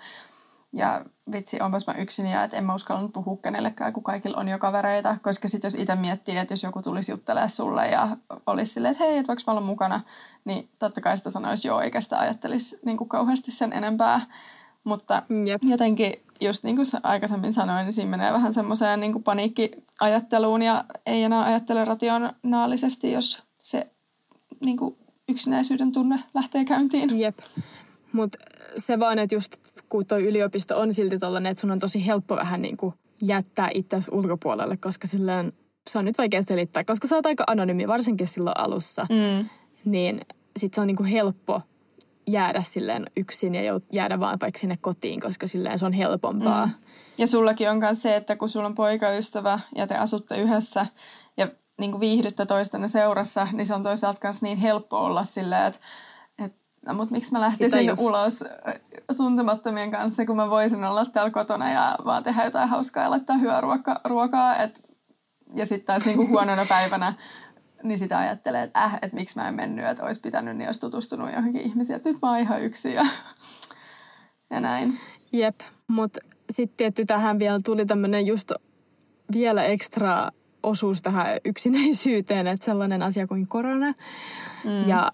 [0.73, 4.49] ja vitsi, onpas mä yksin ja että en mä uskallannut puhua kenellekään, kun kaikilla on
[4.49, 5.17] jo kavereita.
[5.23, 9.05] Koska sitten jos itse miettii, että jos joku tulisi juttelemaan sulle ja olisi silleen, että
[9.05, 10.01] hei, että voiko mä olla mukana,
[10.45, 14.21] niin totta kai sitä sanoisi joo, eikä sitä ajattelisi niin kuin kauheasti sen enempää.
[14.85, 15.63] Mutta Jep.
[15.65, 21.23] jotenkin, just niin kuin aikaisemmin sanoin, niin siinä menee vähän semmoiseen niin paniikkiajatteluun ja ei
[21.23, 23.91] enää ajattele rationaalisesti, jos se
[24.61, 24.97] niin kuin
[25.29, 27.21] yksinäisyyden tunne lähtee käyntiin.
[27.21, 27.39] Jep.
[28.13, 28.39] Mutta
[28.77, 29.57] se vaan, että just
[29.89, 33.71] kun toi yliopisto on silti tollainen, että sun on tosi helppo vähän niin kuin jättää
[33.75, 35.53] itseäsi ulkopuolelle, koska silleen
[35.91, 39.07] se on nyt vaikea selittää, koska sä oot aika anonyymi, varsinkin silloin alussa.
[39.11, 39.49] Mm.
[39.85, 40.21] Niin
[40.57, 41.63] sit se on niin kuin helppo
[42.27, 46.67] jäädä silleen yksin ja jäädä vaan vaikka sinne kotiin, koska silleen se on helpompaa.
[46.67, 46.73] Mm.
[47.19, 50.87] Ja sullakin on myös se, että kun sulla on poikaystävä ja te asutte yhdessä
[51.37, 55.67] ja niin kuin viihdytte toistenne seurassa, niin se on toisaalta myös niin helppo olla silleen,
[55.67, 55.81] että
[56.87, 58.45] No, mutta miksi mä lähtisin ulos
[59.17, 63.37] tuntemattomien kanssa, kun mä voisin olla täällä kotona ja vaan tehdä jotain hauskaa ja laittaa
[63.37, 64.57] hyvää ruoka, ruokaa.
[64.57, 64.89] Et,
[65.55, 67.15] ja sitten taas niinku huonona päivänä
[67.83, 70.81] niin sitä ajattelee, että äh, että miksi mä en mennyt, että olisi pitänyt, niin olisi
[70.81, 73.07] tutustunut johonkin ihmisiin, että nyt mä oon ihan yksin ja,
[74.51, 75.01] ja näin.
[75.33, 78.53] Jep, mutta sitten tietty tähän vielä tuli tämmöinen just
[79.33, 80.31] vielä ekstra
[80.63, 83.95] osuus tähän yksinäisyyteen, että sellainen asia kuin korona.
[84.65, 84.89] Mm.
[84.89, 85.13] Ja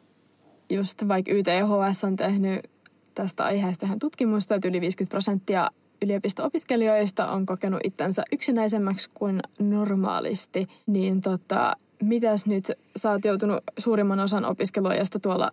[0.71, 2.71] just vaikka YTHS on tehnyt
[3.15, 5.71] tästä aiheesta ihan tutkimusta, että yli 50 prosenttia
[6.03, 14.21] yliopisto-opiskelijoista on kokenut itsensä yksinäisemmäksi kuin normaalisti, niin tota, mitäs nyt sä oot joutunut suurimman
[14.21, 15.53] osan opiskeluajasta tuolla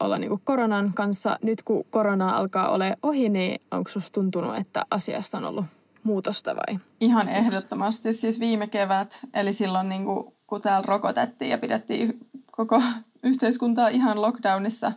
[0.00, 1.38] olla niin koronan kanssa.
[1.42, 5.64] Nyt kun korona alkaa ole ohi, niin onko susta tuntunut, että asiasta on ollut
[6.02, 6.78] muutosta vai?
[7.00, 8.12] Ihan ehdottomasti.
[8.12, 12.18] Siis viime kevät, eli silloin niin kuin, kun täällä rokotettiin ja pidettiin
[12.50, 12.82] koko
[13.22, 14.92] yhteiskuntaa ihan lockdownissa,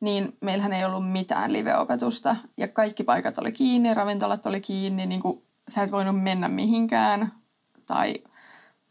[0.00, 2.36] niin meillähän ei ollut mitään live-opetusta.
[2.56, 7.32] Ja kaikki paikat oli kiinni, ravintolat oli kiinni, niin kuin sä et voinut mennä mihinkään
[7.86, 8.14] tai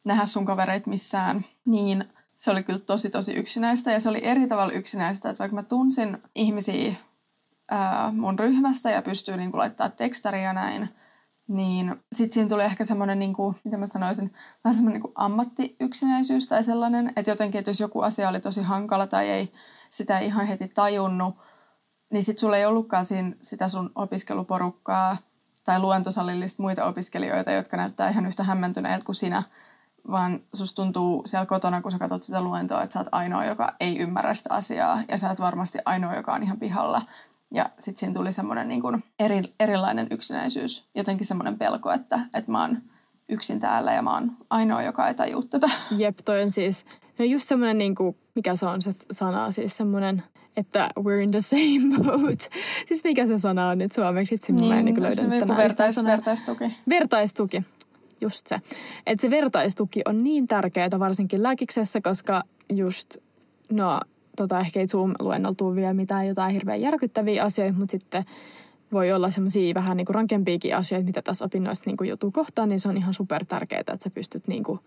[0.06, 1.46] nähdä sun kavereit missään.
[1.66, 2.06] Niin
[2.38, 5.64] se oli kyllä tosi tosi yksinäistä ja se oli eri tavalla yksinäistä, että vaikka mä
[5.64, 6.96] tunsin ihmisiä
[7.72, 10.90] ää, mun ryhmästä ja pystyy niin laittaa tekstaria näin,
[11.48, 16.64] niin sitten siinä tuli ehkä semmoinen, niin miten mä sanoisin, vähän semmoinen niin ammattiyksinäisyys tai
[16.64, 19.54] sellainen, että jotenkin, että jos joku asia oli tosi hankala tai ei
[19.90, 21.36] sitä ihan heti tajunnut,
[22.14, 25.18] niin sitten sulla ei ollutkaan siinä sitä sun opiskeluporukkaa
[25.64, 29.44] tai luentosalillista muita opiskelijoita, jotka näyttää ihan yhtä hämmentyneet kuin sinä,
[30.12, 33.76] vaan susta tuntuu siellä kotona, kun sä katsot sitä luentoa, että sä oot ainoa, joka
[33.80, 37.02] ei ymmärrä sitä asiaa ja sä oot varmasti ainoa, joka on ihan pihalla.
[37.52, 42.52] Ja sitten siinä tuli semmoinen niin kuin eri, erilainen yksinäisyys, jotenkin semmoinen pelko, että, että
[42.52, 42.78] mä oon
[43.30, 45.68] yksin täällä ja mä oon ainoa, joka ei tajua tätä.
[45.98, 46.86] Jep, toi on siis,
[47.20, 50.24] no just semmoinen, niin kuin, mikä se on se sana, siis semmoinen,
[50.58, 52.50] että we're in the same boat.
[52.88, 54.36] Siis mikä se sana on nyt suomeksi?
[54.36, 56.76] Itse niin, mä en niin, löydä tänään vertais, vertaistuki.
[56.90, 57.64] Vertaistuki,
[58.22, 58.60] just se.
[59.06, 62.42] Että se vertaistuki on niin tärkeää varsinkin lääkiksessä, koska
[62.74, 63.18] just,
[63.72, 64.00] no
[64.38, 68.26] tota, ehkä ei Zoom-luennolla tule vielä mitään jotain hirveän järkyttäviä asioita, mutta sitten
[68.92, 72.70] voi olla semmoisia vähän niin kuin rankempiakin asioita, mitä tässä opinnoissa niin kuin joutuu kohtaan,
[72.70, 74.80] niin se on ihan super tärkeää, että sä pystyt niin kuin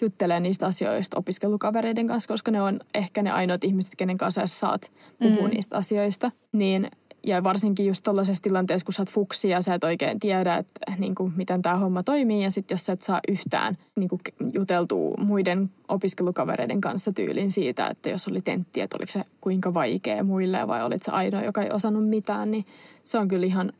[0.00, 4.58] juttelemaan niistä asioista opiskelukavereiden kanssa, koska ne on ehkä ne ainoat ihmiset, kenen kanssa sä
[4.58, 5.54] saat puhua mm.
[5.54, 6.30] niistä asioista.
[6.52, 6.90] Niin
[7.26, 10.80] ja varsinkin just tuollaisessa tilanteessa, kun sä oot fuksi ja sä et oikein tiedä, että
[10.98, 12.42] niin kuin, miten tämä homma toimii.
[12.42, 14.20] Ja sitten jos sä et saa yhtään niin kuin,
[14.52, 20.24] juteltua muiden opiskelukavereiden kanssa tyylin siitä, että jos oli tentti, että oliko se kuinka vaikea
[20.24, 22.66] muille vai olit se ainoa, joka ei osannut mitään, niin
[23.04, 23.72] se on kyllä ihan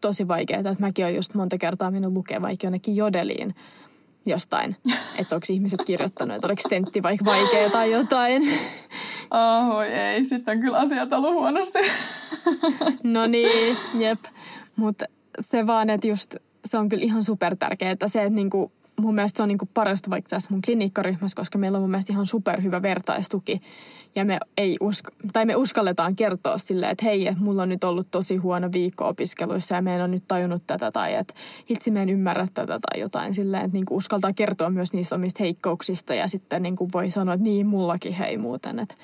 [0.00, 0.58] tosi vaikeaa.
[0.58, 3.54] Että mäkin olen just monta kertaa mennyt lukea vaikka jonnekin jodeliin
[4.26, 4.76] jostain,
[5.18, 8.42] että onko ihmiset kirjoittanut, että oliko tentti vaikka vaikea tai jotain.
[9.30, 11.78] Oh, ei, sitten kyllä asiat ollut huonosti.
[13.02, 14.18] no niin, jep.
[14.76, 15.04] Mutta
[15.40, 19.36] se vaan, että just se on kyllä ihan super tärkeää, se, että niinku, mun mielestä
[19.36, 22.82] se on niinku parasta vaikka tässä mun klinikkaryhmässä, koska meillä on mun mielestä ihan superhyvä
[22.82, 23.60] vertaistuki.
[24.16, 28.10] Ja me, ei usk- tai me uskalletaan kertoa silleen, että hei, mulla on nyt ollut
[28.10, 31.34] tosi huono viikko opiskeluissa ja me en ole nyt tajunnut tätä tai että
[31.70, 35.42] hitsi me en ymmärrä tätä tai jotain silleen, että niinku uskaltaa kertoa myös niistä omista
[35.42, 38.94] heikkouksista ja sitten niinku voi sanoa, että niin mullakin hei muuten, että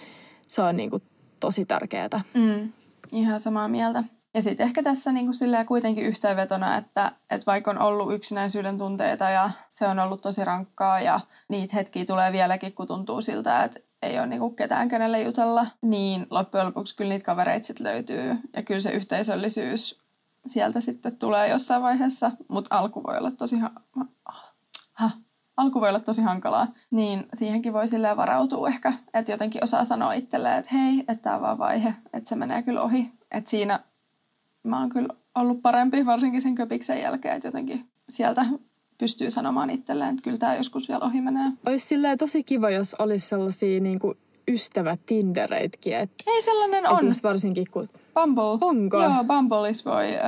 [0.49, 1.03] se on niinku
[1.41, 2.21] tosi tärkeää.
[2.35, 2.73] Mm,
[3.13, 4.05] ihan samaa mieltä.
[4.35, 5.31] Ja sitten ehkä tässä niin
[5.67, 11.01] kuitenkin yhteenvetona, että, että vaikka on ollut yksinäisyyden tunteita ja se on ollut tosi rankkaa
[11.01, 15.23] ja niitä hetkiä tulee vieläkin, kun tuntuu siltä, että ei ole niin kuin ketään kenelle
[15.23, 18.37] jutella, niin loppujen lopuksi kyllä niitä kavereita sitten löytyy.
[18.57, 20.01] Ja kyllä se yhteisöllisyys
[20.47, 23.03] sieltä sitten tulee jossain vaiheessa, mutta alku
[23.61, 24.07] ha-
[24.93, 25.11] ha-
[25.57, 30.13] alku voi olla tosi hankalaa, niin siihenkin voi silleen varautua ehkä, että jotenkin osaa sanoa
[30.13, 33.13] itselleen, että hei, että tämä on vaan vaihe, että se menee kyllä ohi.
[33.31, 33.81] Että siinä
[34.63, 38.47] mä oon kyllä ollut parempi, varsinkin sen köpiksen jälkeen, että jotenkin sieltä
[39.01, 41.53] pystyy sanomaan itselleen, että kyllä tämä joskus vielä ohi menee.
[41.67, 45.97] Olisi tosi kiva, jos olisi sellaisia niin kuin ystävät Tindereitkin.
[45.97, 47.15] Et, Ei sellainen on.
[47.23, 47.87] varsinkin kun...
[48.15, 48.59] Bumble.
[48.61, 49.03] Onko?
[49.03, 50.19] Joo, Bumbleis voi ö,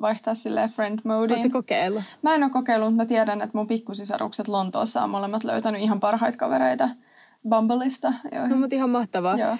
[0.00, 1.38] vaihtaa sille friend modeen.
[1.38, 2.02] Oletko kokeillut?
[2.22, 6.00] Mä en ole kokeillut, mutta mä tiedän, että mun pikkusisarukset Lontoossa on molemmat löytänyt ihan
[6.00, 6.88] parhaita kavereita
[7.48, 8.12] Bumbleista.
[8.32, 8.50] Joihin...
[8.50, 9.38] No, mutta ihan mahtavaa.
[9.38, 9.56] Joo.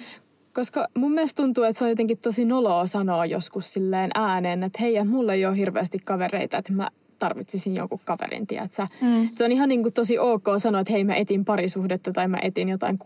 [0.53, 4.79] Koska mun mielestä tuntuu, että se on jotenkin tosi noloa sanoa joskus silleen ääneen, että
[4.81, 8.87] hei, mulla ei ole hirveästi kavereita, että mä tarvitsisin jonkun kaverin, tiedätkö?
[9.01, 9.29] Mm.
[9.35, 12.37] Se on ihan niin kuin tosi ok sanoa, että hei mä etin parisuhdetta tai mä
[12.41, 12.99] etin jotain,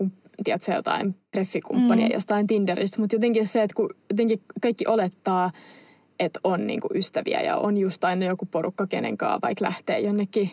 [0.43, 2.13] tiedätkö, jotain treffikumppania mm.
[2.13, 3.01] jostain Tinderistä.
[3.01, 5.51] Mutta jotenkin se, että kun jotenkin kaikki olettaa,
[6.19, 9.99] että on niin kuin ystäviä ja on just aina joku porukka, kenen kanssa vaikka lähtee
[9.99, 10.51] jonnekin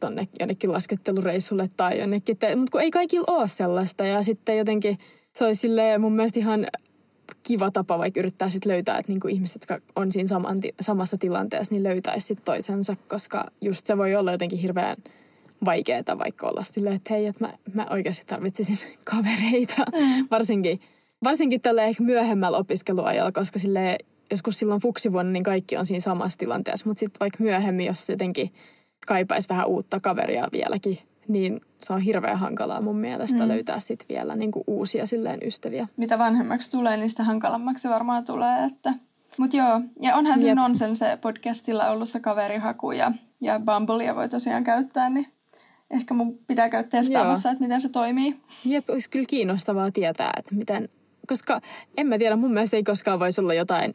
[0.00, 2.36] tonne jonnekin laskettelureissulle tai jonnekin.
[2.56, 4.98] Mutta kun ei kaikilla ole sellaista ja sitten jotenkin
[5.32, 6.66] se olisi mun mielestä ihan
[7.42, 11.74] kiva tapa vaikka yrittää sit löytää, että niinku ihmiset, jotka on siinä saman, samassa tilanteessa,
[11.74, 14.96] niin löytäisi sit toisensa, koska just se voi olla jotenkin hirveän
[15.64, 18.78] vaikeaa vaikka olla silleen, että hei, että mä, mä oikeasti tarvitsisin
[19.10, 19.84] kavereita.
[19.92, 20.26] Mm.
[20.30, 20.80] varsinkin,
[21.24, 23.98] varsinkin tällä ehkä myöhemmällä opiskeluajalla, koska sille
[24.30, 26.86] joskus silloin fuksivuonna niin kaikki on siinä samassa tilanteessa.
[26.86, 28.52] Mutta sitten vaikka myöhemmin, jos jotenkin
[29.06, 30.98] kaipaisi vähän uutta kaveria vieläkin,
[31.28, 33.48] niin se on hirveän hankalaa mun mielestä mm.
[33.48, 35.88] löytää sitten vielä niin kuin uusia silleen ystäviä.
[35.96, 38.64] Mitä vanhemmaksi tulee, niin sitä hankalammaksi varmaan tulee.
[38.64, 38.94] Että...
[39.38, 44.64] Mutta joo, ja onhan se Nonsense podcastilla ollut se kaverihaku ja, ja Bumbleia voi tosiaan
[44.64, 45.26] käyttää, niin
[45.90, 47.52] ehkä mun pitää käydä testaamassa, Joo.
[47.52, 48.40] että miten se toimii.
[48.64, 50.88] Jep, olisi kyllä kiinnostavaa tietää, että miten,
[51.28, 51.60] koska
[51.96, 53.94] en mä tiedä, mun mielestä ei koskaan voisi olla jotain,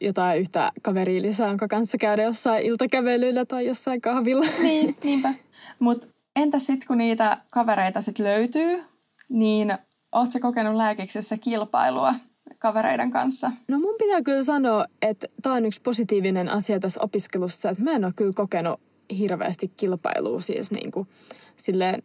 [0.00, 4.46] jotain yhtä kaveria lisää, jonka kanssa käydä jossain iltakävelyllä tai jossain kahvilla.
[4.62, 5.34] Niin, niinpä.
[5.78, 8.84] Mutta entä sitten, kun niitä kavereita sitten löytyy,
[9.28, 9.78] niin
[10.12, 12.14] ootko kokenut lääkiksessä kilpailua
[12.58, 13.52] kavereiden kanssa?
[13.68, 17.92] No mun pitää kyllä sanoa, että tämä on yksi positiivinen asia tässä opiskelussa, että mä
[17.92, 18.80] en ole kyllä kokenut
[19.18, 21.08] hirveästi kilpailua siis niin kuin,
[21.56, 22.02] silleen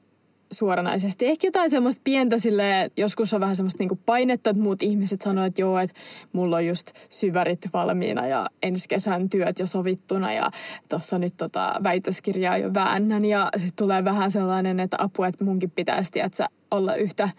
[0.51, 1.25] suoranaisesti.
[1.25, 5.45] Ehkä jotain semmoista pientä sille joskus on vähän semmoista niinku painetta, että muut ihmiset sanoo,
[5.45, 5.99] että joo, että
[6.33, 10.51] mulla on just syvärit valmiina ja ensi kesän työt jo sovittuna ja
[10.89, 15.71] tuossa nyt tota väitöskirjaa jo väännän ja sitten tulee vähän sellainen, että apua, että munkin
[15.71, 17.29] pitäisi tiedätkö, olla yhtä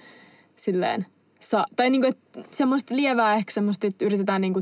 [0.57, 1.07] silleen,
[1.41, 4.61] sa- tai niinku, että semmoista lievää ehkä semmoista, että yritetään niinku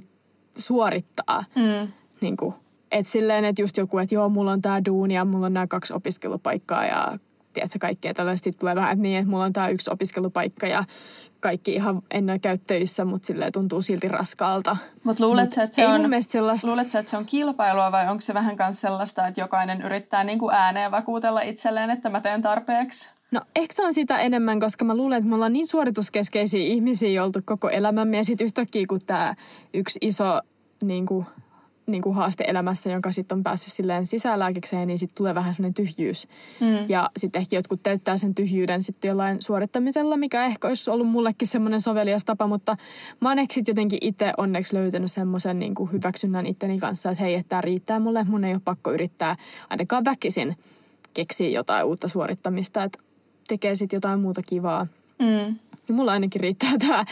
[0.59, 1.89] suorittaa mm.
[2.21, 2.55] niinku,
[2.91, 5.67] että silleen, että just joku, että joo, mulla on tää duuni ja mulla on nämä
[5.67, 7.19] kaksi opiskelupaikkaa ja
[7.59, 8.45] tiedätkö, kaikkea tällaista.
[8.45, 10.85] Sitten tulee vähän että niin, että mulla on tämä yksi opiskelupaikka ja
[11.41, 14.77] kaikki ihan ennen käy töissä, mutta silleen tuntuu silti raskaalta.
[15.05, 16.69] Mutta luulet Mut että se on, sellaista...
[16.69, 20.39] luulet että se on kilpailua vai onko se vähän myös sellaista, että jokainen yrittää niin
[20.39, 23.11] kuin ääneen vakuutella itselleen, että mä teen tarpeeksi?
[23.31, 27.25] No ehkä se on sitä enemmän, koska mä luulen, että me ollaan niin suorituskeskeisiä ihmisiä
[27.25, 29.35] oltu koko elämämme ja sitten yhtäkkiä kun tämä
[29.75, 30.41] yksi iso
[30.83, 31.27] niin kuin
[31.89, 35.75] niin kuin haaste elämässä, jonka sitten on päässyt silleen sisälääkikseen, niin sitten tulee vähän sellainen
[35.75, 36.29] tyhjyys.
[36.61, 36.77] Mm.
[36.89, 41.49] Ja sitten ehkä jotkut täyttää sen tyhjyyden sitten jollain suorittamisella, mikä ehkä olisi ollut mullekin
[41.49, 42.77] semmoinen sovelias tapa, mutta
[43.21, 47.35] mä oon ehkä jotenkin itse onneksi löytänyt semmoisen niin kuin hyväksynnän itteni kanssa, että hei,
[47.35, 49.37] että tämä riittää mulle, mun ei ole pakko yrittää
[49.71, 50.57] ainakaan väkisin
[51.15, 52.99] keksiä jotain uutta suorittamista, että
[53.49, 54.87] tekee sitten jotain muuta kivaa.
[55.19, 55.57] Mm.
[55.89, 57.05] Ja mulla ainakin riittää tämä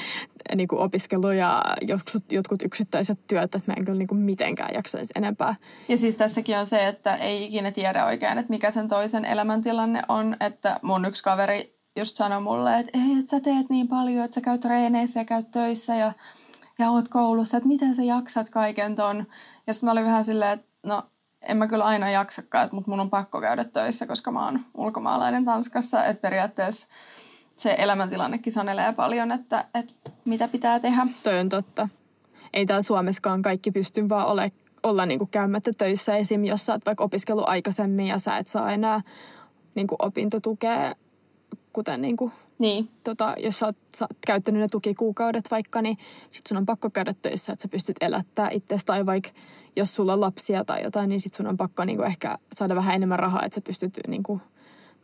[0.54, 4.74] niin kuin opiskelu ja jotkut, jotkut yksittäiset työt, että mä en kyllä niin kuin mitenkään
[4.74, 5.54] jaksaisi enempää.
[5.88, 10.02] Ja siis tässäkin on se, että ei ikinä tiedä oikein, että mikä sen toisen elämäntilanne
[10.08, 10.36] on.
[10.40, 14.34] Että mun yksi kaveri just sanoi mulle, että ei, että sä teet niin paljon, että
[14.34, 16.12] sä käyt treeneissä ja käyt töissä ja,
[16.78, 19.26] ja oot koulussa, että miten sä jaksat kaiken ton.
[19.66, 21.02] Ja sitten mä olin vähän silleen, että no
[21.42, 25.44] en mä kyllä aina jaksakaan, mutta mun on pakko käydä töissä, koska mä oon ulkomaalainen
[25.44, 26.88] Tanskassa, että periaatteessa
[27.56, 31.06] se elämäntilannekin sanelee paljon, että, että mitä pitää tehdä.
[31.22, 31.88] Toi on totta.
[32.52, 36.44] Ei täällä Suomessakaan kaikki pysty vaan ole, olla niin kuin käymättä töissä esim.
[36.44, 39.02] jos sä oot vaikka opiskellut aikaisemmin ja sä et saa enää
[39.74, 40.94] niin kuin opintotukea,
[41.72, 42.90] kuten niin kuin niin.
[43.04, 45.98] Tota, jos sä oot, sä oot käyttänyt ne tukikuukaudet vaikka, niin
[46.30, 48.92] sit sun on pakko käydä töissä, että sä pystyt elättää itsestä.
[48.92, 49.30] Tai vaikka
[49.76, 52.74] jos sulla on lapsia tai jotain, niin sit sun on pakko niin kuin ehkä saada
[52.74, 54.40] vähän enemmän rahaa, että sä pystyt niin kuin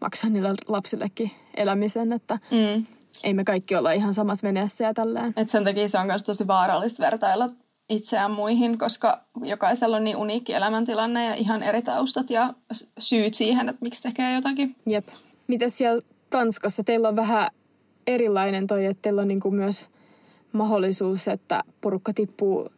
[0.02, 2.86] maksaa niille lapsillekin elämisen, että mm.
[3.22, 5.32] ei me kaikki olla ihan samassa veneessä ja tälleen.
[5.36, 7.48] Et sen takia se on myös tosi vaarallista vertailla
[7.88, 12.54] itseään muihin, koska jokaisella on niin uniikki elämäntilanne ja ihan eri taustat ja
[12.98, 14.76] syyt siihen, että miksi tekee jotakin.
[14.86, 15.08] Jep.
[15.46, 17.50] Miten siellä Tanskassa teillä on vähän
[18.06, 19.86] erilainen toi, että teillä on niinku myös
[20.52, 22.68] mahdollisuus, että porukka tippuu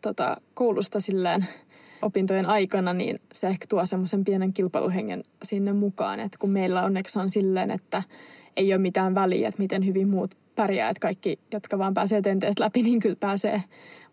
[0.00, 1.46] tota, koulusta silleen
[2.04, 6.20] opintojen aikana, niin se ehkä tuo semmoisen pienen kilpailuhengen sinne mukaan.
[6.20, 8.02] Että kun meillä onneksi on silleen, että
[8.56, 12.64] ei ole mitään väliä, että miten hyvin muut pärjää, että kaikki, jotka vaan pääsee tenteestä
[12.64, 13.62] läpi, niin kyllä pääsee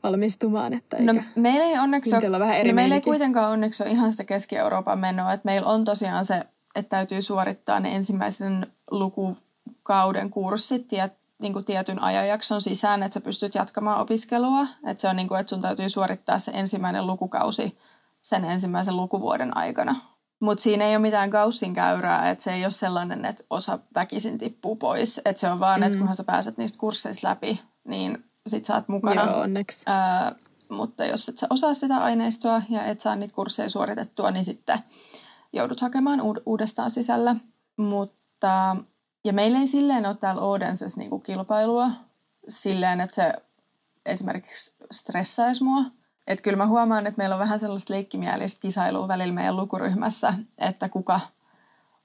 [0.03, 0.73] valmistumaan.
[0.73, 4.11] Että no, meillä ei onneksi ole, vähän eri no, meillä ei kuitenkaan onneksi ole ihan
[4.11, 6.43] sitä Keski-Euroopan menoa, että meillä on tosiaan se,
[6.75, 11.09] että täytyy suorittaa ne ensimmäisen lukukauden kurssit ja
[11.41, 14.67] niin kuin tietyn ajanjakson sisään, että sä pystyt jatkamaan opiskelua.
[14.85, 17.77] Että se on niin kuin, että sun täytyy suorittaa se ensimmäinen lukukausi
[18.21, 19.95] sen ensimmäisen lukuvuoden aikana.
[20.39, 24.37] Mutta siinä ei ole mitään kaussin käyrää, että se ei ole sellainen, että osa väkisin
[24.37, 25.21] tippuu pois.
[25.25, 25.85] Että se on vaan, mm.
[25.85, 29.23] että kunhan sä pääset niistä kursseista läpi, niin sit sä oot mukana.
[29.23, 29.83] Joo, onneksi.
[29.85, 30.35] Ää,
[30.69, 34.79] mutta jos et sä osaa sitä aineistoa ja et saa niitä kursseja suoritettua, niin sitten
[35.53, 37.35] joudut hakemaan uud- uudestaan sisällä.
[37.77, 38.75] Mutta
[39.23, 41.91] ja meillä ei silleen ole täällä Odensessa niinku kilpailua
[42.47, 43.33] silleen, että se
[44.05, 45.83] esimerkiksi stressaisi mua.
[46.27, 50.89] Että kyllä mä huomaan, että meillä on vähän sellaista leikkimielistä kisailua välillä meidän lukuryhmässä, että
[50.89, 51.19] kuka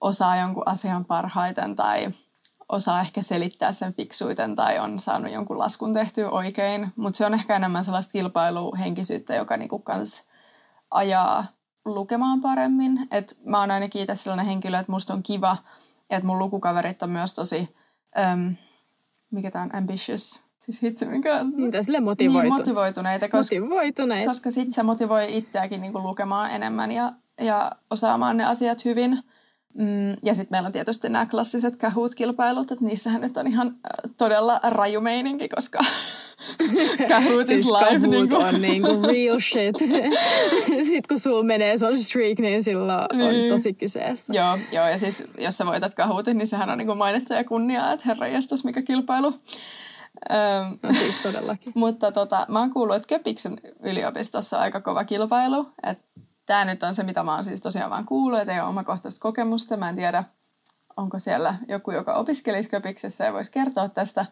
[0.00, 2.08] osaa jonkun asian parhaiten tai
[2.68, 6.92] osaa ehkä selittää sen fiksuiten tai on saanut jonkun laskun tehtyä oikein.
[6.96, 10.24] Mutta se on ehkä enemmän sellaista kilpailuhenkisyyttä, joka niinku kans
[10.90, 11.44] ajaa
[11.84, 13.08] lukemaan paremmin.
[13.10, 15.56] Et mä oon ainakin itse sellainen henkilö, että musta on kiva,
[16.10, 17.76] että mun lukukaverit on myös tosi,
[18.32, 18.54] um,
[19.30, 20.40] mikä tää on, ambitious.
[20.60, 21.44] Siis hitsi, mikä...
[21.56, 22.40] Niin, sille motivoitu.
[22.40, 23.28] Niin, motivoituneita.
[23.28, 24.30] Koska, motivoituneita.
[24.30, 29.22] Koska sit se motivoi itseäkin niinku lukemaan enemmän ja, ja osaamaan ne asiat hyvin.
[29.78, 34.10] Mm, ja sitten meillä on tietysti nämä klassiset Kahoot-kilpailut, että niissähän nyt on ihan äh,
[34.16, 35.78] todella raju meininki, koska
[37.08, 37.88] Kahoot siis is live.
[37.88, 38.42] Kahoot Niin kuin.
[38.44, 39.76] on niinku real shit.
[40.90, 43.52] Sitten kun sulla menee se on streak, niin silloin on Niin.
[43.52, 44.32] tosi kyseessä.
[44.32, 47.44] Joo, joo, ja siis jos sä voitat Kahootin, niin sehän on niin kuin mainittu ja
[47.44, 49.26] kunniaa, että herra jästäs mikä kilpailu.
[50.30, 51.72] Öm, No siis todellakin.
[51.82, 55.66] mutta tota, mä oon kuullut, että Köpiksen yliopistossa on aika kova kilpailu.
[56.46, 59.20] Tämä nyt on se, mitä mä oon siis tosiaan vaan kuullut, että ei ole omakohtaista
[59.20, 59.76] kokemusta.
[59.76, 60.24] Mä en tiedä,
[60.96, 64.26] onko siellä joku, joka opiskelisi Köpiksessä ja voisi kertoa tästä.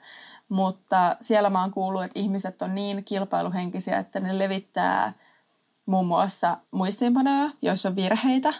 [0.48, 5.12] Mutta siellä mä oon kuullut, että ihmiset on niin kilpailuhenkisiä, että ne levittää
[5.86, 8.54] muun muassa muistiinpanoja, joissa on virheitä,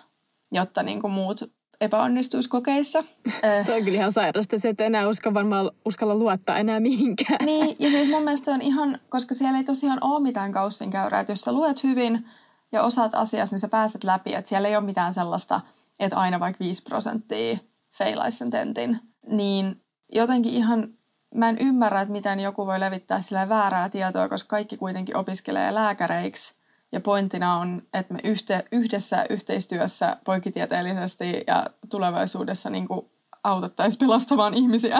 [0.53, 1.41] jotta niin kuin muut
[1.81, 3.05] epäonnistuisi kokeissa.
[3.67, 7.47] Toi on kyllä ihan sairasta se, että enää uskalla varmaan uskalla luottaa enää mihinkään.
[7.47, 11.33] Niin, ja siis mun mielestä on ihan, koska siellä ei tosiaan ole mitään kaussinkäyrää, että
[11.33, 12.27] jos sä luet hyvin
[12.75, 15.61] ja osaat asiassa, niin sä pääset läpi, että siellä ei ole mitään sellaista,
[16.01, 17.59] että aina vaikka 5 prosenttia
[17.99, 19.01] feilaisi sen tentin,
[19.31, 20.89] niin jotenkin ihan,
[21.35, 25.75] mä en ymmärrä, että miten joku voi levittää sillä väärää tietoa, koska kaikki kuitenkin opiskelee
[25.75, 26.55] lääkäreiksi,
[26.93, 33.11] ja pointtina on, että me yhte, yhdessä yhteistyössä poikitieteellisesti ja tulevaisuudessa niin kuin
[33.45, 34.99] autettaisiin pelastamaan ihmisiä,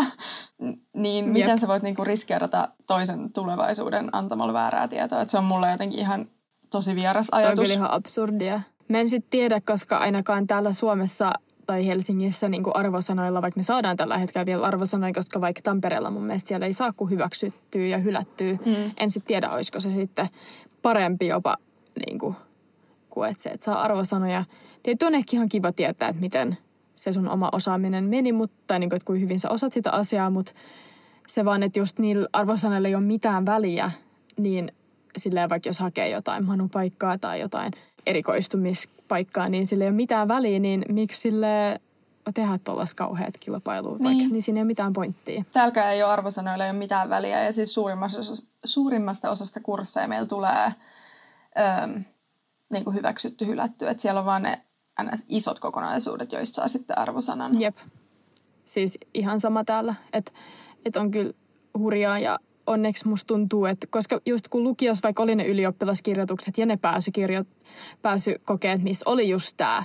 [0.95, 1.59] niin miten Jep.
[1.59, 5.21] sä voit niinku riskeerata toisen tulevaisuuden antamalla väärää tietoa?
[5.21, 6.29] Et se on mulle jotenkin ihan
[6.71, 7.63] tosi vieras Toi on ajatus.
[7.63, 8.61] kyllä ihan absurdia.
[8.89, 11.33] Mä en sitten tiedä, koska ainakaan täällä Suomessa
[11.67, 16.11] tai Helsingissä niin kuin arvosanoilla, vaikka me saadaan tällä hetkellä vielä arvosanoja, koska vaikka Tampereella
[16.11, 18.53] mun mielestä siellä ei saa kuin hyväksyttyä ja hylättyä.
[18.53, 18.75] Mm.
[18.97, 20.29] En sitten tiedä, olisiko se sitten
[20.83, 21.57] parempi jopa
[22.07, 22.37] niin kuin,
[23.11, 24.45] kuin että se, että saa arvosanoja.
[24.83, 26.59] Tietysti on ehkä ihan kiva tietää, että miten
[26.95, 30.31] se sun oma osaaminen meni, mutta niin kuin, että kuinka hyvin sä osat sitä asiaa,
[30.31, 30.53] mutta
[31.29, 33.91] se vaan, että just niillä arvosanoilla ei ole mitään väliä,
[34.37, 34.73] niin
[35.17, 37.73] silleen vaikka jos hakee jotain manupaikkaa tai jotain
[38.07, 41.81] erikoistumispaikkaa, niin sillä ei ole mitään väliä, niin miksi sille
[42.35, 44.05] tehdä tuollaista kauheat kilpailua niin.
[44.05, 45.45] vaikka, niin siinä ei ole mitään pointtia.
[45.53, 50.09] Täälläkään ei ole arvosanoilla ei ole mitään väliä ja siis suurimmasta osasta, suurimmasta osasta kursseja
[50.09, 50.73] meillä tulee
[51.85, 52.05] öm,
[52.73, 53.89] niin kuin hyväksytty, hylätty.
[53.89, 54.61] Että siellä on vaan ne
[55.03, 57.61] NS isot kokonaisuudet, joista saa sitten arvosanan.
[57.61, 57.77] Jep.
[58.65, 60.33] Siis ihan sama täällä, että
[60.85, 61.33] et on kyllä
[61.79, 66.67] hurjaa ja onneksi musta tuntuu, että koska just kun lukiossa vaikka oli ne ylioppilaskirjoitukset ja
[66.67, 67.45] ne pääsykirjo,
[68.03, 69.83] pääsykokeet, missä oli just tämä,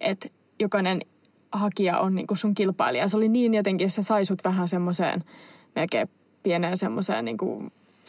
[0.00, 0.28] että
[0.60, 1.00] jokainen
[1.52, 3.08] hakija on niinku sun kilpailija.
[3.08, 5.24] Se oli niin jotenkin, se sai sut vähän semmoiseen
[5.74, 6.08] melkein
[6.42, 7.62] pieneen semmoiseen niinku,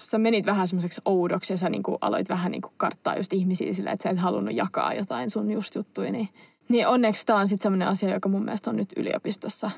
[0.03, 3.91] sä menit vähän semmoiseksi oudoksi ja sä niinku aloit vähän niinku karttaa just ihmisiä sillä,
[3.91, 6.11] että sä et halunnut jakaa jotain sun just juttuja.
[6.11, 6.29] Niin,
[6.69, 9.71] niin onneksi tämä on sitten semmoinen asia, joka mun mielestä on nyt yliopistossa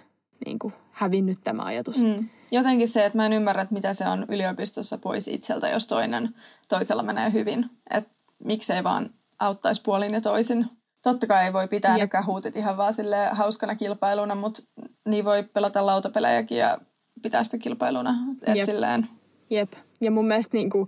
[0.45, 2.03] niinku hävinnyt tämä ajatus.
[2.03, 2.29] Mm.
[2.51, 6.35] Jotenkin se, että mä en ymmärrä, että mitä se on yliopistossa pois itseltä, jos toinen
[6.67, 7.65] toisella menee hyvin.
[7.89, 8.11] Että
[8.43, 10.65] miksei vaan auttaisi puolin ja toisin.
[11.03, 12.13] Totta kai ei voi pitää Jep.
[12.13, 14.61] ne huutit ihan vaan silleen hauskana kilpailuna, mutta
[15.07, 16.77] niin voi pelata lautapelejäkin ja
[17.21, 18.15] pitää sitä kilpailuna.
[18.41, 18.65] Et Jep.
[18.65, 19.07] silleen,
[19.49, 19.73] Jep.
[20.01, 20.87] Ja mun mielestä niinku,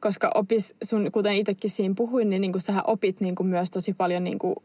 [0.00, 4.24] koska opis sun, kuten itsekin siinä puhuin, niin niinku sähän opit niinku myös tosi paljon
[4.24, 4.62] niinku,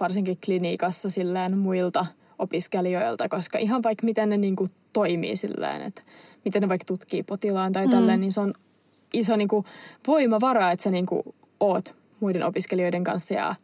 [0.00, 2.06] varsinkin klinikassa silleen muilta
[2.38, 6.02] opiskelijoilta, koska ihan vaikka miten ne niinku toimii silleen, että
[6.44, 7.90] miten ne vaikka tutkii potilaan tai Mm.
[7.90, 8.54] tälleen, niin se on
[9.14, 9.64] iso niinku
[10.06, 13.54] voimavara, että sä niinku oot muiden opiskelijoiden kanssa ja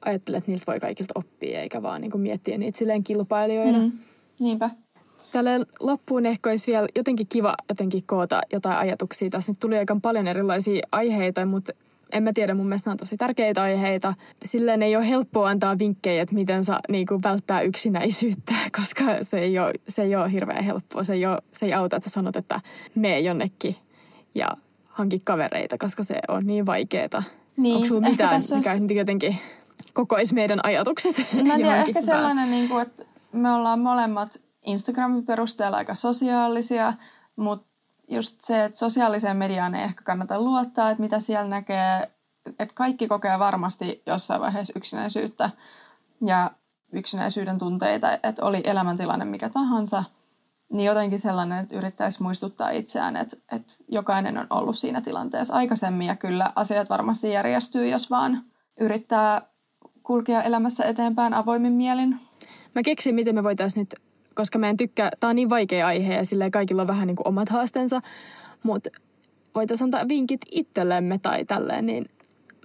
[0.00, 3.78] ajattelet, että niiltä voi kaikilta oppia, eikä vaan niinku miettiä niitä silleen kilpailijoina.
[3.78, 3.92] mm,
[4.40, 4.70] niinpä.
[5.32, 5.50] Tälle
[5.80, 9.30] loppuun ehkä olisi vielä jotenkin kiva jotenkin koota jotain ajatuksia.
[9.30, 11.72] Tässä nyt tuli aika paljon erilaisia aiheita, mutta
[12.12, 14.14] en mä tiedä, mun mielestä nämä on tosi tärkeitä aiheita.
[14.44, 19.38] Silleen ei ole helppoa antaa vinkkejä, että miten saa niin kuin välttää yksinäisyyttä, koska se
[19.38, 21.04] ei, ole, se ei ole hirveän helppoa.
[21.04, 22.60] Se ei, ole, se ei auta, että sanot, että
[22.94, 23.76] mene jonnekin
[24.34, 24.48] ja
[24.84, 27.22] hanki kavereita, koska se on niin vaikeeta.
[27.56, 29.36] Niin, Onko sulla mitään, mikä olisi- nyt jotenkin
[29.92, 31.16] kokoisi meidän ajatukset?
[31.18, 32.02] Mä tiedä, johonkin ehkä hyvään?
[32.02, 36.92] sellainen, niin kuin, että me ollaan molemmat Instagramin perusteella aika sosiaalisia,
[37.36, 37.75] mutta
[38.08, 42.10] just se, että sosiaaliseen mediaan ei ehkä kannata luottaa, että mitä siellä näkee,
[42.58, 45.50] että kaikki kokee varmasti jossain vaiheessa yksinäisyyttä
[46.26, 46.50] ja
[46.92, 50.04] yksinäisyyden tunteita, että oli elämäntilanne mikä tahansa,
[50.72, 56.06] niin jotenkin sellainen, että yrittäisi muistuttaa itseään, että, että jokainen on ollut siinä tilanteessa aikaisemmin
[56.06, 58.44] ja kyllä asiat varmasti järjestyy, jos vaan
[58.80, 59.42] yrittää
[60.02, 62.20] kulkea elämässä eteenpäin avoimin mielin.
[62.74, 64.05] Mä keksin, miten me voitaisiin nyt,
[64.36, 67.16] koska mä en tykkää, tää on niin vaikea aihe ja silleen kaikilla on vähän niin
[67.16, 68.00] kuin omat haasteensa,
[68.62, 68.90] mutta
[69.54, 72.06] voitaisiin antaa vinkit itsellemme tai tälleen, niin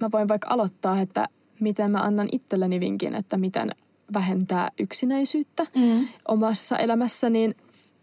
[0.00, 1.28] mä voin vaikka aloittaa, että
[1.60, 3.70] miten mä annan itselleni vinkin, että miten
[4.14, 6.08] vähentää yksinäisyyttä Mm.
[6.28, 7.54] omassa elämässä, niin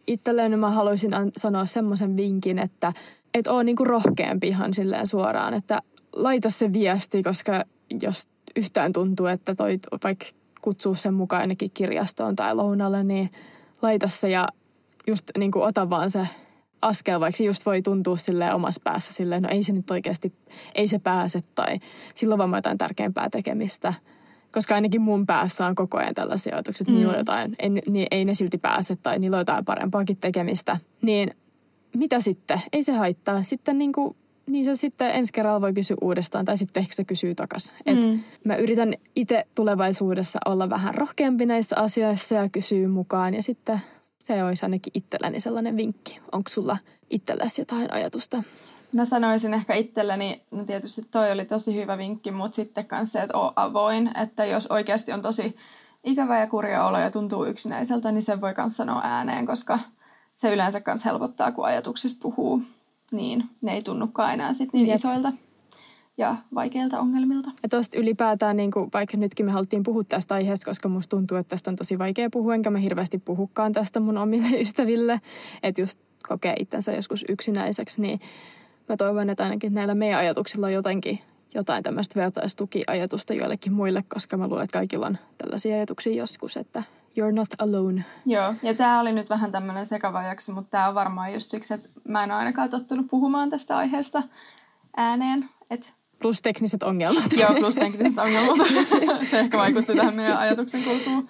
[0.07, 2.93] itselleni mä haluaisin an- sanoa semmoisen vinkin, että
[3.34, 5.82] et oo niinku rohkeampi ihan silleen suoraan, että
[6.13, 7.63] laita se viesti, koska
[8.01, 10.26] jos yhtään tuntuu, että toi vaikka
[10.61, 13.30] kutsuu sen mukaan ainakin kirjastoon tai lounalle, niin
[13.82, 14.48] laita se ja
[15.08, 16.28] just niinku ota vaan se
[16.82, 20.34] askel, vaikka se just voi tuntua silleen omassa päässä silleen, no ei se nyt oikeasti,
[20.76, 21.80] ei se pääse tai
[22.16, 23.94] silloin vaan jotain tärkeämpää tekemistä.
[24.54, 26.98] Koska ainakin mun päässä on koko ajan tällaisia ajatuksia, että mm.
[26.98, 30.78] niillä on jotain, ei, niin ei ne silti pääse tai niillä on jotain parempaakin tekemistä.
[31.02, 31.36] Niin
[31.96, 32.62] mitä sitten?
[32.74, 33.44] Ei se haittaa.
[33.44, 34.16] Sitten niin kuin,
[34.50, 37.74] niin se sitten ensi kerralla voi kysyä uudestaan tai sitten ehkä se kysyy takaisin.
[37.86, 38.20] Et Mm.
[38.45, 43.80] Mä yritän itse tulevaisuudessa olla vähän rohkeampi näissä asioissa ja kysyä mukaan ja sitten
[44.24, 46.20] se olisi ainakin itselläni sellainen vinkki.
[46.32, 46.78] Onko sulla
[47.10, 48.43] itselläsi jotain ajatusta?
[48.95, 53.20] Mä sanoisin ehkä itselleni, no tietysti toi oli tosi hyvä vinkki, mutta sitten myös se,
[53.22, 55.56] että oo avoin, että jos oikeasti on tosi
[56.04, 59.80] ikävä ja kurja olo ja tuntuu yksinäiseltä, niin sen voi myös sanoa ääneen, koska
[60.36, 62.62] se yleensä myös helpottaa, kun ajatuksista puhuu,
[63.12, 64.95] niin ne ei tunnukaan enää sit niin Jep.
[64.95, 65.34] isoilta
[66.18, 67.51] ja vaikeilta ongelmilta.
[67.64, 71.38] Ja tuosta ylipäätään, niin kuin, vaikka nytkin me haluttiin puhua tästä aiheesta, koska musta tuntuu,
[71.38, 75.22] että tästä on tosi vaikea puhua, enkä mä hirveästi puhukaan tästä mun omille ystäville,
[75.64, 78.20] että just kokee itsensä joskus yksinäiseksi, niin
[78.89, 81.20] mä toivon, että ainakin näillä meidän ajatuksilla on jotenkin
[81.55, 86.84] jotain tämmöistä vertaistukiajatusta joillekin muille, koska mä luulen, että kaikilla on tällaisia ajatuksia joskus, että
[87.20, 88.03] you're not alone.
[88.26, 91.74] Joo, ja tämä oli nyt vähän tämmöinen sekava jakso, mutta tämä on varmaan just siksi,
[91.74, 94.24] että mä en ole ainakaan tottunut puhumaan tästä aiheesta
[94.97, 95.49] ääneen.
[95.70, 97.34] Et, Plus tekniset ongelmat.
[97.34, 98.63] joo, plus teknisestä ongelmalta.
[99.30, 101.28] se ehkä vaikutti tähän meidän ajatuksen kulkuun.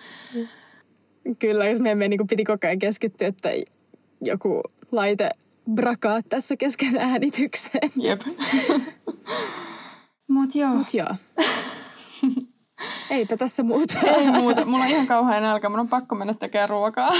[1.40, 3.50] Kyllä, jos me emme niin piti koko ajan keskittyä, että
[4.22, 4.62] joku
[4.92, 5.30] laite
[5.74, 7.92] brakaa tässä kesken äänitykseen.
[7.96, 8.22] Jep.
[10.28, 10.70] Mut joo.
[10.76, 11.16] Mut joo.
[13.10, 14.00] Eipä tässä muuta.
[14.18, 14.66] Ei muuta.
[14.66, 15.70] Mulla on ihan kauhean nälkä.
[15.70, 17.12] Mun on pakko mennä tekemään ruokaa.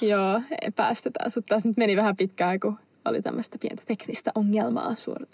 [0.00, 1.64] Joo, ei päästetään sut taas.
[1.64, 5.32] Nyt meni vähän pitkään, kun oli tämmöistä pientä teknistä ongelmaa suoraan.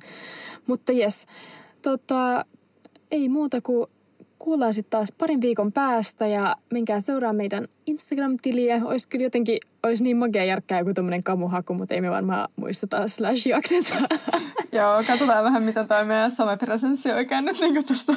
[0.67, 1.27] Mutta jes,
[1.83, 2.45] tota,
[3.11, 3.87] ei muuta kuin
[4.43, 8.81] kuullaan sitten taas parin viikon päästä ja menkää seuraa meidän Instagram-tiliä.
[8.85, 13.09] Olisi kyllä jotenkin, olisi niin makea järkkää joku tämmöinen kamuhaku, mutta ei me varmaan muisteta
[13.09, 13.95] slash jakseta.
[14.73, 18.15] joo, katsotaan vähän, mitä toi meidän somepresenssi oikein nyt niin tästä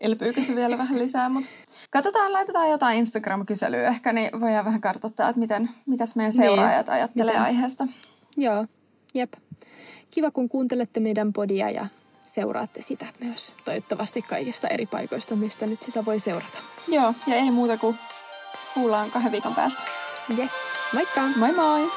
[0.00, 1.28] elpyykö se vielä vähän lisää.
[1.28, 1.44] Mut
[1.90, 7.34] katsotaan, laitetaan jotain Instagram-kyselyä ehkä, niin voidaan vähän kartoittaa, että miten, mitäs meidän seuraajat ajattelee
[7.34, 7.42] Miten?
[7.42, 7.86] aiheesta.
[8.36, 8.66] Joo,
[9.14, 9.32] jep.
[10.10, 11.86] Kiva, kun kuuntelette meidän podia ja
[12.34, 13.54] seuraatte sitä myös.
[13.64, 16.58] Toivottavasti kaikista eri paikoista, mistä nyt sitä voi seurata.
[16.88, 17.98] Joo, ja ei muuta kuin
[18.74, 19.82] kuullaan kahden viikon päästä.
[20.38, 20.52] Yes,
[20.92, 21.20] moikka!
[21.36, 21.90] Moi moi!